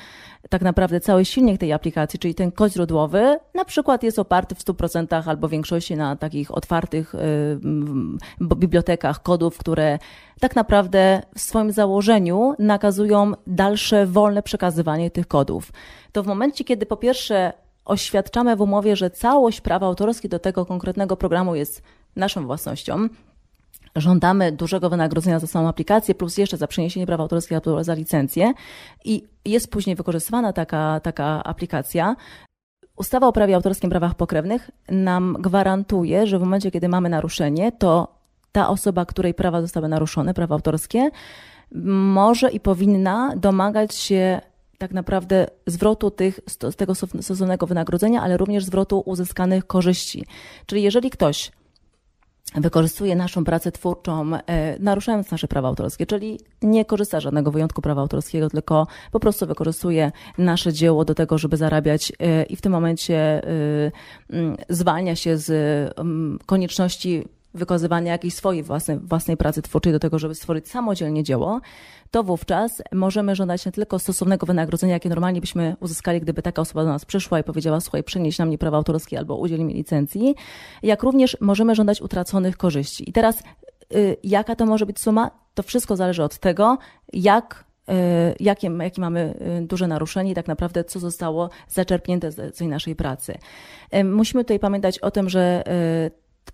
tak 0.49 0.63
naprawdę 0.63 1.01
cały 1.01 1.25
silnik 1.25 1.61
tej 1.61 1.73
aplikacji, 1.73 2.19
czyli 2.19 2.35
ten 2.35 2.53
kod 2.53 2.73
źródłowy, 2.73 3.39
na 3.55 3.65
przykład 3.65 4.03
jest 4.03 4.19
oparty 4.19 4.55
w 4.55 4.65
100% 4.65 5.29
albo 5.29 5.49
w 5.49 5.51
większości 5.51 5.97
na 5.97 6.17
takich 6.17 6.55
otwartych 6.57 7.15
bibliotekach 8.41 9.23
kodów, 9.23 9.59
które 9.59 9.99
tak 10.41 10.57
naprawdę 10.57 11.23
w 11.35 11.41
swoim 11.41 11.73
założeniu 11.73 12.55
nakazują 12.59 13.33
dalsze 13.47 14.07
wolne 14.07 14.43
przekazywanie 14.43 15.11
tych 15.11 15.29
kodów. 15.29 15.73
To 16.13 16.23
w 16.23 16.27
momencie, 16.27 16.65
kiedy 16.65 16.87
po 16.87 16.97
pierwsze 16.97 17.53
oświadczamy 17.85 18.57
w 18.57 18.61
umowie, 18.61 18.97
że 18.97 19.11
całość 19.11 19.61
praw 19.61 19.83
autorskich 19.83 20.31
do 20.31 20.39
tego 20.39 20.67
konkretnego 20.67 21.17
programu 21.17 21.55
jest 21.55 21.83
naszą 22.17 22.47
własnością, 22.47 23.09
żądamy 23.97 24.53
dużego 24.53 24.91
wynagrodzenia 24.91 25.39
za 25.39 25.47
samą 25.47 25.69
aplikację, 25.69 26.15
plus 26.15 26.39
jeszcze 26.39 26.57
za 26.57 26.67
przeniesienie 26.67 27.07
praw 27.07 27.21
autorskich 27.21 27.59
za 27.81 27.95
licencję 27.95 28.53
i 29.05 29.25
jest 29.45 29.71
później 29.71 29.97
wykorzystywana 29.97 30.53
taka, 30.53 31.01
taka 31.01 31.45
aplikacja, 31.45 32.17
Ustawa 32.97 33.27
o 33.27 33.33
prawie 33.33 33.55
autorskim 33.55 33.91
prawach 33.91 34.15
pokrewnych 34.15 34.71
nam 34.89 35.37
gwarantuje, 35.41 36.27
że 36.27 36.39
w 36.39 36.41
momencie, 36.41 36.71
kiedy 36.71 36.89
mamy 36.89 37.09
naruszenie, 37.09 37.73
to 37.73 38.17
ta 38.53 38.69
osoba, 38.69 39.07
której 39.07 39.35
prawa 39.35 39.61
zostały 39.61 39.89
naruszone, 39.89 40.35
prawa 40.35 40.55
autorskie, 40.55 41.11
może 41.73 42.51
i 42.51 42.61
powinna 42.61 43.33
domagać 43.37 43.95
się 43.95 44.41
tak 44.79 44.93
naprawdę 44.93 45.47
zwrotu 45.67 46.11
tych, 46.11 46.41
tego 46.77 46.95
stosownego 46.95 47.67
wynagrodzenia, 47.67 48.23
ale 48.23 48.37
również 48.37 48.65
zwrotu 48.65 49.03
uzyskanych 49.07 49.67
korzyści. 49.67 50.27
Czyli 50.67 50.83
jeżeli 50.83 51.11
ktoś 51.11 51.53
wykorzystuje 52.55 53.17
naszą 53.17 53.45
pracę 53.45 53.73
twórczą, 53.73 54.35
e, 54.35 54.79
naruszając 54.79 55.31
nasze 55.31 55.49
prawa 55.49 55.69
autorskie, 55.69 56.07
czyli 56.07 56.41
nie 56.63 56.85
korzysta 56.85 57.21
żadnego 57.21 57.51
wyjątku 57.51 57.83
prawa 57.83 58.01
autorskiego, 58.01 58.51
tylko 58.51 58.87
po 59.13 59.21
prostu 59.21 59.47
wykorzystuje 59.47 60.13
nasze 60.39 60.73
dzieło 60.73 61.05
do 61.05 61.15
tego, 61.15 61.39
żeby 61.39 61.57
zarabiać 61.57 62.13
e, 62.19 62.43
i 62.43 62.57
w 62.57 62.61
tym 62.61 62.73
momencie 62.73 63.17
e, 63.17 63.43
zwalnia 64.69 65.17
się 65.17 65.37
z 65.37 65.95
konieczności 66.47 67.25
wykazywania 67.57 68.13
jakiejś 68.13 68.35
swojej 68.35 68.63
własnej, 68.63 68.99
własnej 68.99 69.37
pracy 69.37 69.63
twórczej 69.63 69.93
do 69.93 69.99
tego, 69.99 70.19
żeby 70.19 70.35
stworzyć 70.35 70.69
samodzielnie 70.69 71.23
dzieło, 71.23 71.61
to 72.11 72.23
wówczas 72.23 72.83
możemy 72.93 73.37
żądać 73.37 73.67
nie 73.67 73.73
tylko 73.73 73.99
stosownego 73.99 74.47
wynagrodzenia, 74.47 74.93
jakie 74.93 75.09
normalnie 75.09 75.41
byśmy 75.41 75.77
uzyskali, 75.81 76.21
gdyby 76.21 76.43
taka 76.43 76.63
osoba 76.63 76.85
do 76.85 76.91
nas 76.91 77.05
przyszła 77.05 77.41
i 77.41 77.45
powiedziała, 77.45 77.81
słuchaj, 77.81 78.05
przynieś 78.05 78.39
na 78.39 78.47
mnie 78.47 78.59
prawa 78.59 78.77
autorskie 78.77 79.19
albo 79.19 79.37
udziel 79.37 79.61
mi 79.61 79.75
licencji, 79.75 80.35
jak 80.83 81.03
również 81.03 81.37
możemy 81.41 81.75
żądać 81.75 82.03
utraconych 82.03 82.57
korzyści. 82.57 83.11
I 83.11 83.13
teraz 83.13 83.43
y, 83.95 84.17
jaka 84.25 84.57
to 84.57 84.67
może 84.67 84.87
być 84.87 85.01
suma? 85.01 85.31
To 85.55 85.63
wszystko 85.63 85.97
zależy 85.97 86.23
od 86.23 86.39
tego, 86.39 86.79
jak 87.13 87.65
y, 87.89 87.93
jakie, 88.41 88.71
jakie 88.81 89.01
mamy 89.01 89.35
y, 89.63 89.67
duże 89.67 89.87
naruszenie 89.87 90.31
i 90.31 90.35
tak 90.35 90.49
naprawdę 90.49 90.85
co 90.85 91.01
zostało 91.01 91.51
zaczerpnięte 91.69 92.33
z 92.33 92.59
tej 92.59 92.69
naszej 92.69 92.97
pracy. 92.97 93.39
Musimy 94.05 94.45
tutaj 94.45 94.59
pamiętać 94.59 94.99
o 94.99 95.11
tym, 95.11 95.29
że 95.29 95.65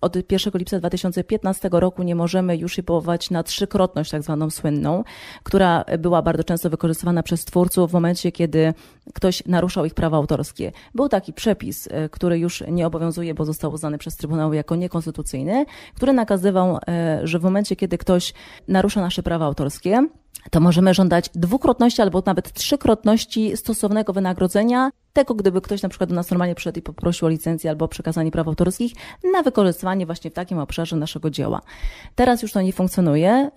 od 0.01 0.31
1 0.31 0.53
lipca 0.55 0.79
2015 0.79 1.69
roku 1.71 2.03
nie 2.03 2.15
możemy 2.15 2.57
już 2.57 2.75
się 2.75 2.83
powołać 2.83 3.29
na 3.29 3.43
trzykrotność 3.43 4.11
tak 4.11 4.23
zwaną 4.23 4.49
słynną, 4.49 5.03
która 5.43 5.85
była 5.99 6.21
bardzo 6.21 6.43
często 6.43 6.69
wykorzystywana 6.69 7.23
przez 7.23 7.45
twórców 7.45 7.91
w 7.91 7.93
momencie, 7.93 8.31
kiedy 8.31 8.73
ktoś 9.13 9.45
naruszał 9.45 9.85
ich 9.85 9.93
prawa 9.93 10.17
autorskie. 10.17 10.71
Był 10.95 11.09
taki 11.09 11.33
przepis, 11.33 11.87
e, 11.91 12.09
który 12.09 12.39
już 12.39 12.63
nie 12.67 12.87
obowiązuje, 12.87 13.33
bo 13.33 13.45
został 13.45 13.73
uznany 13.73 13.97
przez 13.97 14.17
Trybunał 14.17 14.53
jako 14.53 14.75
niekonstytucyjny, 14.75 15.65
który 15.95 16.13
nakazywał, 16.13 16.79
e, 16.87 17.19
że 17.27 17.39
w 17.39 17.43
momencie, 17.43 17.75
kiedy 17.75 17.97
ktoś 17.97 18.33
narusza 18.67 19.01
nasze 19.01 19.23
prawa 19.23 19.45
autorskie, 19.45 20.07
to 20.51 20.59
możemy 20.59 20.93
żądać 20.93 21.29
dwukrotności 21.35 22.01
albo 22.01 22.23
nawet 22.25 22.53
trzykrotności 22.53 23.57
stosownego 23.57 24.13
wynagrodzenia 24.13 24.89
tego, 25.13 25.35
gdyby 25.35 25.61
ktoś 25.61 25.81
na 25.81 25.89
przykład 25.89 26.09
do 26.09 26.15
nas 26.15 26.31
normalnie 26.31 26.55
przyszedł 26.55 26.79
i 26.79 26.81
poprosił 26.81 27.25
o 27.25 27.29
licencję 27.29 27.69
albo 27.69 27.87
przekazanie 27.87 28.31
praw 28.31 28.47
autorskich 28.47 28.93
na 29.33 29.43
wykorzystywanie 29.43 30.05
właśnie 30.05 30.31
w 30.31 30.33
takim 30.33 30.59
obszarze 30.59 30.95
naszego 30.95 31.29
dzieła. 31.29 31.61
Teraz 32.15 32.41
już 32.41 32.51
to 32.51 32.61
nie 32.61 32.73
funkcjonuje. 32.73 33.51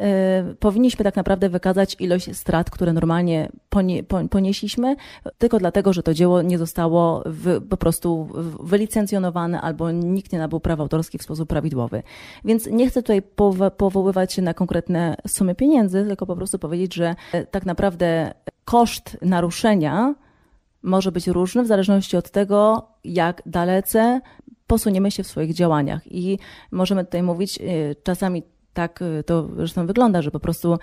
Y, 0.51 0.55
powinniśmy 0.55 1.05
tak 1.05 1.17
naprawdę 1.17 1.49
wykazać 1.49 1.97
ilość 1.99 2.37
strat, 2.37 2.71
które 2.71 2.93
normalnie 2.93 3.49
ponie, 3.69 4.03
ponieśliśmy, 4.31 4.97
tylko 5.39 5.59
dlatego, 5.59 5.93
że 5.93 6.03
to 6.03 6.15
dzieło 6.15 6.43
nie 6.43 6.59
zostało 6.59 7.23
w, 7.27 7.61
po 7.69 7.77
prostu 7.77 8.29
wylicencjonowane 8.61 9.61
albo 9.61 9.91
nikt 9.91 10.33
nie 10.33 10.39
nabył 10.39 10.61
praw 10.61 10.81
autorskich 10.81 11.21
w 11.21 11.25
sposób 11.25 11.49
prawidłowy. 11.49 12.03
Więc 12.45 12.67
nie 12.67 12.89
chcę 12.89 13.03
tutaj 13.03 13.23
powoływać 13.77 14.33
się 14.33 14.43
na 14.43 14.55
konkretne 14.55 15.17
sumy 15.29 15.55
pieniędzy, 15.55 16.05
tylko 16.05 16.27
po 16.27 16.37
prostu 16.37 16.59
powiedzieć, 16.59 16.95
że 16.95 17.15
tak 17.51 17.67
naprawdę 17.67 18.35
koszt 18.65 19.19
naruszenia 19.23 20.15
może 20.87 21.13
być 21.13 21.27
różny 21.27 21.63
w 21.63 21.67
zależności 21.67 22.17
od 22.17 22.31
tego, 22.31 22.89
jak 23.05 23.43
dalece 23.47 24.21
posuniemy 24.67 25.11
się 25.11 25.23
w 25.23 25.27
swoich 25.27 25.55
działaniach. 25.55 26.13
I 26.13 26.39
możemy 26.71 27.05
tutaj 27.05 27.23
mówić, 27.23 27.59
y, 27.61 27.97
czasami 28.03 28.43
tak 28.75 29.03
y, 29.03 29.23
to 29.27 29.49
zresztą 29.57 29.87
wygląda, 29.87 30.23
że 30.23 30.31
po 30.31 30.41
prostu 30.41 30.79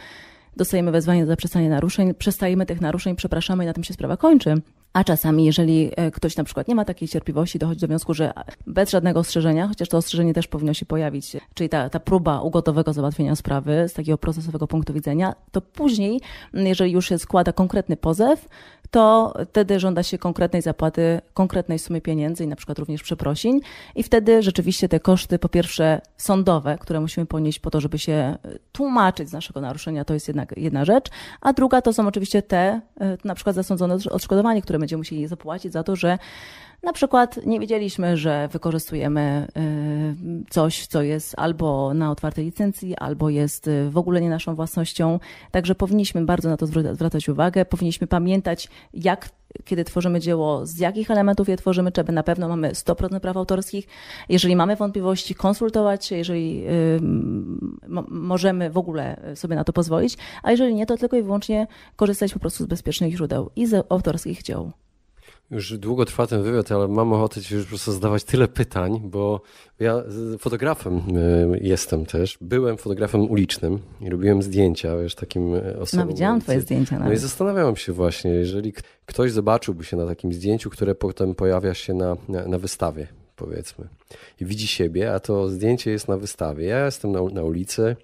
dostajemy 0.57 0.91
wezwanie 0.91 1.21
do 1.21 1.27
zaprzestania 1.27 1.69
naruszeń, 1.69 2.13
przestajemy 2.13 2.65
tych 2.65 2.81
naruszeń, 2.81 3.15
przepraszamy 3.15 3.63
i 3.63 3.67
na 3.67 3.73
tym 3.73 3.83
się 3.83 3.93
sprawa 3.93 4.17
kończy. 4.17 4.61
A 4.93 5.03
czasami, 5.03 5.45
jeżeli 5.45 5.91
e, 5.95 6.11
ktoś 6.11 6.37
na 6.37 6.43
przykład 6.43 6.67
nie 6.67 6.75
ma 6.75 6.85
takiej 6.85 7.07
cierpliwości, 7.07 7.59
dochodzi 7.59 7.79
do 7.79 7.87
wniosku, 7.87 8.13
że 8.13 8.33
bez 8.67 8.89
żadnego 8.89 9.19
ostrzeżenia, 9.19 9.67
chociaż 9.67 9.89
to 9.89 9.97
ostrzeżenie 9.97 10.33
też 10.33 10.47
powinno 10.47 10.73
się 10.73 10.85
pojawić, 10.85 11.37
czyli 11.53 11.69
ta, 11.69 11.89
ta 11.89 11.99
próba 11.99 12.41
ugotowego 12.41 12.93
załatwienia 12.93 13.35
sprawy 13.35 13.85
z 13.87 13.93
takiego 13.93 14.17
procesowego 14.17 14.67
punktu 14.67 14.93
widzenia, 14.93 15.35
to 15.51 15.61
później, 15.61 16.21
jeżeli 16.53 16.91
już 16.91 17.09
się 17.09 17.19
składa 17.19 17.53
konkretny 17.53 17.97
pozew, 17.97 18.47
to 18.93 19.33
wtedy 19.49 19.79
żąda 19.79 20.03
się 20.03 20.17
konkretnej 20.17 20.61
zapłaty, 20.61 21.21
konkretnej 21.33 21.79
sumy 21.79 22.01
pieniędzy 22.01 22.43
i 22.43 22.47
na 22.47 22.55
przykład 22.55 22.79
również 22.79 23.03
przeprosin. 23.03 23.59
I 23.95 24.03
wtedy 24.03 24.41
rzeczywiście 24.41 24.89
te 24.89 24.99
koszty, 24.99 25.39
po 25.39 25.49
pierwsze 25.49 26.01
sądowe, 26.17 26.77
które 26.79 26.99
musimy 26.99 27.25
ponieść 27.25 27.59
po 27.59 27.71
to, 27.71 27.81
żeby 27.81 27.99
się 27.99 28.13
e, 28.13 28.37
tłumaczyć 28.71 29.29
z 29.29 29.33
naszego 29.33 29.61
naruszenia, 29.61 30.05
to 30.05 30.13
jest 30.13 30.27
jedna, 30.27 30.45
jedna 30.57 30.85
rzecz, 30.85 31.09
a 31.41 31.53
druga 31.53 31.81
to 31.81 31.93
są 31.93 32.07
oczywiście 32.07 32.41
te 32.41 32.81
e, 33.01 33.17
na 33.23 33.35
przykład 33.35 33.55
zasądzone 33.55 33.97
odszkodowanie, 34.11 34.61
które 34.61 34.79
będziemy 34.79 34.97
musieli 34.97 35.27
zapłacić 35.27 35.73
za 35.73 35.83
to, 35.83 35.95
że 35.95 36.17
na 36.83 36.93
przykład 36.93 37.45
nie 37.45 37.59
wiedzieliśmy, 37.59 38.17
że 38.17 38.49
wykorzystujemy 38.51 39.47
y, 39.57 40.49
coś, 40.49 40.87
co 40.87 41.01
jest 41.01 41.33
albo 41.37 41.93
na 41.93 42.11
otwartej 42.11 42.45
licencji, 42.45 42.95
albo 42.97 43.29
jest 43.29 43.67
y, 43.67 43.89
w 43.89 43.97
ogóle 43.97 44.21
nie 44.21 44.29
naszą 44.29 44.55
własnością. 44.55 45.19
Także 45.51 45.75
powinniśmy 45.75 46.25
bardzo 46.25 46.49
na 46.49 46.57
to 46.57 46.67
zwracać 46.67 47.29
uwagę. 47.29 47.65
Powinniśmy 47.65 48.07
pamiętać, 48.07 48.69
jak 48.93 49.29
kiedy 49.65 49.83
tworzymy 49.83 50.19
dzieło, 50.19 50.65
z 50.65 50.77
jakich 50.77 51.11
elementów 51.11 51.49
je 51.49 51.57
tworzymy, 51.57 51.91
czy 51.91 52.03
na 52.03 52.23
pewno 52.23 52.47
mamy 52.49 52.71
100% 52.71 53.19
praw 53.19 53.37
autorskich. 53.37 53.87
Jeżeli 54.29 54.55
mamy 54.55 54.75
wątpliwości, 54.75 55.35
konsultować 55.35 56.05
się, 56.05 56.15
jeżeli 56.15 56.67
y, 56.67 56.99
możemy 58.09 58.69
w 58.69 58.77
ogóle 58.77 59.21
sobie 59.35 59.55
na 59.55 59.63
to 59.63 59.73
pozwolić, 59.73 60.17
a 60.43 60.51
jeżeli 60.51 60.75
nie, 60.75 60.85
to 60.85 60.97
tylko 60.97 61.17
i 61.17 61.23
wyłącznie 61.23 61.67
korzystać 61.95 62.33
po 62.33 62.39
prostu 62.39 62.63
z 62.63 62.67
bezpiecznych 62.67 63.13
źródeł 63.13 63.49
i 63.55 63.67
z 63.67 63.85
autorskich 63.89 64.43
dzieł. 64.43 64.71
Już 65.53 65.77
długo 65.77 66.05
trwa 66.05 66.27
ten 66.27 66.43
wywiad, 66.43 66.71
ale 66.71 66.87
mam 66.87 67.13
ochotę 67.13 67.41
ci 67.41 67.55
już 67.55 67.63
po 67.63 67.69
prostu 67.69 67.91
zadawać 67.91 68.23
tyle 68.23 68.47
pytań, 68.47 69.01
bo 69.03 69.41
ja 69.79 70.03
fotografem 70.39 70.97
y, 70.97 71.59
jestem 71.61 72.05
też. 72.05 72.37
Byłem 72.41 72.77
fotografem 72.77 73.21
ulicznym 73.21 73.79
i 74.01 74.09
robiłem 74.09 74.41
zdjęcia, 74.41 74.97
wiesz, 74.97 75.15
takim 75.15 75.53
y, 75.53 75.79
osobom. 75.79 76.05
No 76.07 76.13
widziałam 76.13 76.41
twoje 76.41 76.61
zdjęcia 76.61 76.95
nawet. 76.95 77.07
No 77.07 77.13
i 77.13 77.17
zastanawiałem 77.17 77.75
się 77.75 77.93
właśnie, 77.93 78.31
jeżeli 78.31 78.73
ktoś 79.05 79.31
zobaczyłby 79.31 79.83
się 79.83 79.97
na 79.97 80.05
takim 80.05 80.33
zdjęciu, 80.33 80.69
które 80.69 80.95
potem 80.95 81.35
pojawia 81.35 81.73
się 81.73 81.93
na, 81.93 82.17
na, 82.29 82.47
na 82.47 82.57
wystawie, 82.57 83.07
powiedzmy, 83.35 83.87
i 84.41 84.45
widzi 84.45 84.67
siebie, 84.67 85.13
a 85.13 85.19
to 85.19 85.49
zdjęcie 85.49 85.91
jest 85.91 86.07
na 86.07 86.17
wystawie. 86.17 86.65
Ja 86.65 86.85
jestem 86.85 87.11
na, 87.11 87.23
na 87.23 87.43
ulicy 87.43 87.95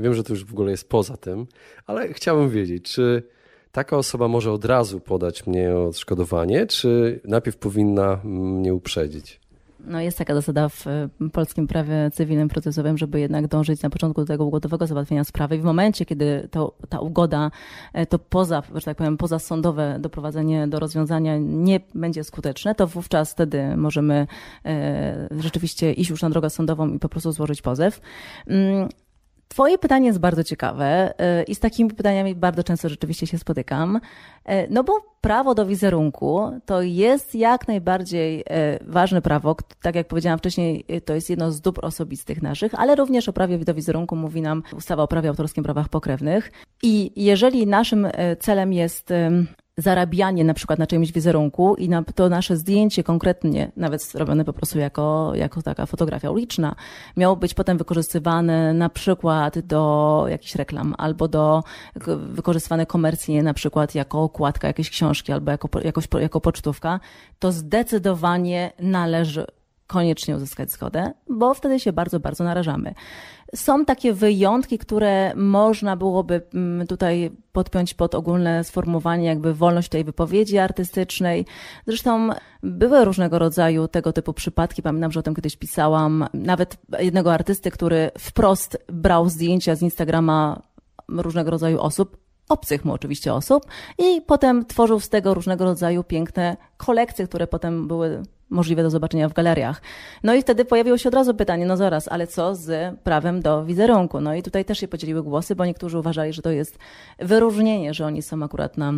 i 0.00 0.02
wiem, 0.02 0.14
że 0.14 0.24
to 0.24 0.32
już 0.32 0.44
w 0.44 0.52
ogóle 0.52 0.70
jest 0.70 0.88
poza 0.88 1.16
tym, 1.16 1.46
ale 1.86 2.12
chciałbym 2.12 2.50
wiedzieć, 2.50 2.92
czy 2.92 3.22
taka 3.72 3.96
osoba 3.96 4.28
może 4.28 4.52
od 4.52 4.64
razu 4.64 5.00
podać 5.00 5.46
mnie 5.46 5.76
odszkodowanie, 5.76 6.66
czy 6.66 7.20
najpierw 7.24 7.56
powinna 7.56 8.20
mnie 8.24 8.74
uprzedzić? 8.74 9.40
No 9.80 10.00
jest 10.00 10.18
taka 10.18 10.34
zasada 10.34 10.68
w 10.68 10.84
polskim 11.32 11.66
prawie 11.66 12.10
cywilnym 12.12 12.48
procesowym, 12.48 12.98
żeby 12.98 13.20
jednak 13.20 13.46
dążyć 13.46 13.82
na 13.82 13.90
początku 13.90 14.20
do 14.20 14.26
tego 14.26 14.44
ugodowego 14.44 14.86
załatwienia 14.86 15.24
sprawy 15.24 15.56
i 15.56 15.58
w 15.58 15.64
momencie, 15.64 16.04
kiedy 16.04 16.48
to, 16.50 16.72
ta 16.88 17.00
ugoda, 17.00 17.50
e, 17.92 18.06
to 18.06 18.18
poza, 18.18 18.62
że 18.74 18.84
tak 18.84 18.96
powiem, 18.96 19.16
pozasądowe 19.16 19.96
doprowadzenie 20.00 20.68
do 20.68 20.80
rozwiązania 20.80 21.38
nie 21.38 21.80
będzie 21.94 22.24
skuteczne, 22.24 22.74
to 22.74 22.86
wówczas 22.86 23.32
wtedy 23.32 23.76
możemy 23.76 24.26
e, 24.64 25.28
rzeczywiście 25.40 25.92
iść 25.92 26.10
już 26.10 26.22
na 26.22 26.30
drogę 26.30 26.50
sądową 26.50 26.88
i 26.88 26.98
po 26.98 27.08
prostu 27.08 27.32
złożyć 27.32 27.62
pozew. 27.62 28.00
Twoje 29.48 29.78
pytanie 29.78 30.06
jest 30.06 30.18
bardzo 30.18 30.44
ciekawe 30.44 31.14
y, 31.40 31.42
i 31.42 31.54
z 31.54 31.60
takimi 31.60 31.90
pytaniami 31.90 32.34
bardzo 32.34 32.64
często 32.64 32.88
rzeczywiście 32.88 33.26
się 33.26 33.38
spotykam. 33.38 33.96
Y, 33.96 34.00
no 34.70 34.84
bo 34.84 34.92
prawo 35.20 35.54
do 35.54 35.66
wizerunku 35.66 36.60
to 36.66 36.82
jest 36.82 37.34
jak 37.34 37.68
najbardziej 37.68 38.40
y, 38.40 38.44
ważne 38.82 39.22
prawo. 39.22 39.56
Tak 39.82 39.94
jak 39.94 40.08
powiedziałam 40.08 40.38
wcześniej, 40.38 40.84
to 41.04 41.14
jest 41.14 41.30
jedno 41.30 41.52
z 41.52 41.60
dóbr 41.60 41.86
osobistych 41.86 42.42
naszych, 42.42 42.74
ale 42.74 42.94
również 42.94 43.28
o 43.28 43.32
prawie 43.32 43.58
do 43.58 43.74
wizerunku 43.74 44.16
mówi 44.16 44.42
nam 44.42 44.62
ustawa 44.76 45.02
o 45.02 45.08
prawie 45.08 45.28
autorskim 45.28 45.64
prawach 45.64 45.88
pokrewnych. 45.88 46.50
I 46.82 47.12
jeżeli 47.24 47.66
naszym 47.66 48.08
celem 48.40 48.72
jest 48.72 49.12
zarabianie 49.78 50.44
na 50.44 50.54
przykład 50.54 50.78
na 50.78 50.86
czymś 50.86 51.12
wizerunku 51.12 51.74
i 51.74 51.88
na 51.88 52.02
to 52.02 52.28
nasze 52.28 52.56
zdjęcie 52.56 53.04
konkretnie, 53.04 53.72
nawet 53.76 54.14
robione 54.14 54.44
po 54.44 54.52
prostu 54.52 54.78
jako, 54.78 55.32
jako 55.34 55.62
taka 55.62 55.86
fotografia 55.86 56.30
uliczna, 56.30 56.74
miało 57.16 57.36
być 57.36 57.54
potem 57.54 57.78
wykorzystywane 57.78 58.74
na 58.74 58.88
przykład 58.88 59.58
do 59.58 60.24
jakichś 60.28 60.54
reklam 60.54 60.94
albo 60.98 61.28
do 61.28 61.62
wykorzystywane 62.18 62.86
komercyjnie 62.86 63.42
na 63.42 63.54
przykład 63.54 63.94
jako 63.94 64.22
okładka 64.22 64.66
jakiejś 64.66 64.90
książki 64.90 65.32
albo 65.32 65.50
jako, 65.50 65.68
jakoś, 65.84 66.04
jako 66.20 66.40
pocztówka, 66.40 67.00
to 67.38 67.52
zdecydowanie 67.52 68.72
należy 68.78 69.46
koniecznie 69.88 70.36
uzyskać 70.36 70.70
zgodę, 70.70 71.12
bo 71.28 71.54
wtedy 71.54 71.80
się 71.80 71.92
bardzo, 71.92 72.20
bardzo 72.20 72.44
narażamy. 72.44 72.94
Są 73.54 73.84
takie 73.84 74.12
wyjątki, 74.12 74.78
które 74.78 75.34
można 75.34 75.96
byłoby 75.96 76.42
mm, 76.54 76.86
tutaj 76.86 77.30
podpiąć 77.52 77.94
pod 77.94 78.14
ogólne 78.14 78.64
sformułowanie 78.64 79.26
jakby 79.26 79.54
wolność 79.54 79.88
tej 79.88 80.04
wypowiedzi 80.04 80.58
artystycznej. 80.58 81.46
Zresztą 81.86 82.30
były 82.62 83.04
różnego 83.04 83.38
rodzaju 83.38 83.88
tego 83.88 84.12
typu 84.12 84.32
przypadki. 84.32 84.82
Pamiętam, 84.82 85.12
że 85.12 85.20
o 85.20 85.22
tym 85.22 85.34
kiedyś 85.34 85.56
pisałam. 85.56 86.26
Nawet 86.34 86.76
jednego 86.98 87.32
artysty, 87.32 87.70
który 87.70 88.10
wprost 88.18 88.78
brał 88.88 89.28
zdjęcia 89.28 89.74
z 89.74 89.82
Instagrama 89.82 90.62
różnego 91.08 91.50
rodzaju 91.50 91.80
osób, 91.80 92.27
obcych 92.48 92.84
mu 92.84 92.92
oczywiście 92.92 93.34
osób 93.34 93.66
i 93.98 94.20
potem 94.20 94.66
tworzył 94.66 95.00
z 95.00 95.08
tego 95.08 95.34
różnego 95.34 95.64
rodzaju 95.64 96.04
piękne 96.04 96.56
kolekcje, 96.76 97.26
które 97.26 97.46
potem 97.46 97.88
były 97.88 98.22
możliwe 98.50 98.82
do 98.82 98.90
zobaczenia 98.90 99.28
w 99.28 99.32
galeriach. 99.32 99.82
No 100.22 100.34
i 100.34 100.42
wtedy 100.42 100.64
pojawiło 100.64 100.98
się 100.98 101.08
od 101.08 101.14
razu 101.14 101.34
pytanie, 101.34 101.66
no 101.66 101.76
zaraz, 101.76 102.08
ale 102.08 102.26
co 102.26 102.54
z 102.54 102.98
prawem 103.00 103.42
do 103.42 103.64
wizerunku? 103.64 104.20
No 104.20 104.34
i 104.34 104.42
tutaj 104.42 104.64
też 104.64 104.78
się 104.78 104.88
podzieliły 104.88 105.22
głosy, 105.22 105.54
bo 105.56 105.64
niektórzy 105.64 105.98
uważali, 105.98 106.32
że 106.32 106.42
to 106.42 106.50
jest 106.50 106.78
wyróżnienie, 107.18 107.94
że 107.94 108.06
oni 108.06 108.22
są 108.22 108.42
akurat 108.42 108.76
na 108.76 108.92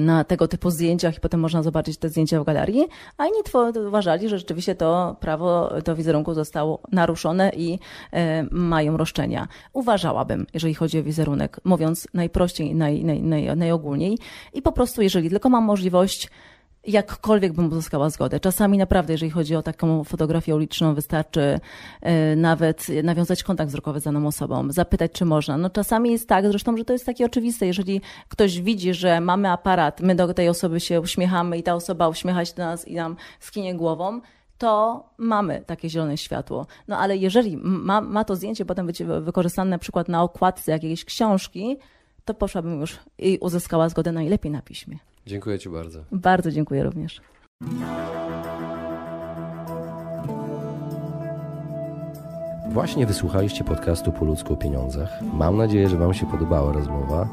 na 0.00 0.24
tego 0.24 0.48
typu 0.48 0.70
zdjęciach 0.70 1.16
i 1.16 1.20
potem 1.20 1.40
można 1.40 1.62
zobaczyć 1.62 1.98
te 1.98 2.08
zdjęcia 2.08 2.40
w 2.40 2.44
galerii, 2.44 2.84
a 3.18 3.26
inni 3.26 3.38
uważali, 3.88 4.28
że 4.28 4.38
rzeczywiście 4.38 4.74
to 4.74 5.16
prawo 5.20 5.70
do 5.84 5.96
wizerunku 5.96 6.34
zostało 6.34 6.80
naruszone 6.92 7.50
i 7.56 7.78
e, 8.12 8.46
mają 8.50 8.96
roszczenia. 8.96 9.48
Uważałabym, 9.72 10.46
jeżeli 10.54 10.74
chodzi 10.74 10.98
o 10.98 11.02
wizerunek, 11.02 11.60
mówiąc 11.64 12.08
najprościej, 12.14 12.74
naj, 12.74 13.04
naj, 13.04 13.22
naj, 13.22 13.56
najogólniej 13.56 14.18
i 14.52 14.62
po 14.62 14.72
prostu, 14.72 15.02
jeżeli 15.02 15.30
tylko 15.30 15.48
mam 15.48 15.64
możliwość 15.64 16.30
jakkolwiek 16.86 17.52
bym 17.52 17.72
uzyskała 17.72 18.10
zgodę. 18.10 18.40
Czasami 18.40 18.78
naprawdę, 18.78 19.12
jeżeli 19.12 19.30
chodzi 19.30 19.56
o 19.56 19.62
taką 19.62 20.04
fotografię 20.04 20.54
uliczną, 20.54 20.94
wystarczy 20.94 21.60
e, 22.00 22.36
nawet 22.36 22.86
nawiązać 23.02 23.42
kontakt 23.42 23.70
wzrokowy 23.70 24.00
z 24.00 24.04
daną 24.04 24.26
osobą, 24.26 24.72
zapytać, 24.72 25.12
czy 25.12 25.24
można. 25.24 25.56
No 25.56 25.70
czasami 25.70 26.12
jest 26.12 26.28
tak, 26.28 26.48
zresztą, 26.48 26.76
że 26.76 26.84
to 26.84 26.92
jest 26.92 27.06
takie 27.06 27.26
oczywiste. 27.26 27.66
Jeżeli 27.66 28.00
ktoś 28.28 28.60
widzi, 28.60 28.94
że 28.94 29.20
mamy 29.20 29.50
aparat, 29.50 30.00
my 30.00 30.14
do 30.14 30.34
tej 30.34 30.48
osoby 30.48 30.80
się 30.80 31.00
uśmiechamy 31.00 31.58
i 31.58 31.62
ta 31.62 31.74
osoba 31.74 32.08
uśmiecha 32.08 32.44
się 32.44 32.54
do 32.54 32.64
nas 32.64 32.88
i 32.88 32.94
nam 32.94 33.16
skinie 33.40 33.74
głową, 33.74 34.20
to 34.58 35.04
mamy 35.18 35.62
takie 35.66 35.90
zielone 35.90 36.16
światło. 36.16 36.66
No 36.88 36.98
ale 36.98 37.16
jeżeli 37.16 37.56
ma, 37.56 38.00
ma 38.00 38.24
to 38.24 38.36
zdjęcie 38.36 38.64
potem 38.64 38.86
być 38.86 39.02
wykorzystane 39.02 39.70
na 39.70 39.78
przykład 39.78 40.08
na 40.08 40.22
okładce 40.22 40.72
jakiejś 40.72 41.04
książki, 41.04 41.76
to 42.24 42.34
poszłabym 42.34 42.80
już 42.80 42.98
i 43.18 43.38
uzyskała 43.40 43.88
zgodę 43.88 44.12
najlepiej 44.12 44.52
na 44.52 44.62
piśmie. 44.62 44.98
Dziękuję 45.26 45.58
Ci 45.58 45.68
bardzo. 45.68 46.04
Bardzo 46.12 46.50
dziękuję 46.50 46.82
również. 46.82 47.20
Właśnie 52.70 53.06
wysłuchaliście 53.06 53.64
podcastu 53.64 54.12
Po 54.12 54.24
ludzku 54.24 54.54
o 54.54 54.56
pieniądzach. 54.56 55.08
Mam 55.32 55.56
nadzieję, 55.56 55.88
że 55.88 55.96
Wam 55.96 56.14
się 56.14 56.26
podobała 56.26 56.72
rozmowa. 56.72 57.28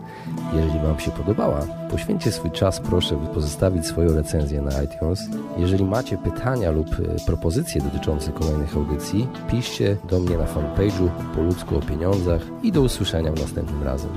Jeżeli 0.54 0.80
Wam 0.80 1.00
się 1.00 1.12
podobała, 1.12 1.60
poświęćcie 1.92 2.32
swój 2.32 2.52
czas, 2.52 2.80
proszę, 2.80 3.16
by 3.16 3.28
pozostawić 3.28 3.86
swoją 3.86 4.16
recenzję 4.16 4.62
na 4.62 4.84
iTunes. 4.84 5.20
Jeżeli 5.58 5.86
macie 5.86 6.18
pytania 6.18 6.72
lub 6.72 6.88
e, 6.88 7.26
propozycje 7.26 7.82
dotyczące 7.82 8.32
kolejnych 8.32 8.76
audycji, 8.76 9.28
piszcie 9.52 9.98
do 10.10 10.20
mnie 10.20 10.38
na 10.38 10.46
fanpage'u 10.46 11.10
Po 11.36 11.42
ludzku 11.42 11.78
o 11.78 11.82
pieniądzach 11.82 12.42
i 12.64 12.72
do 12.72 12.82
usłyszenia 12.82 13.32
w 13.32 13.40
następnym 13.40 13.84
razem. 13.84 14.12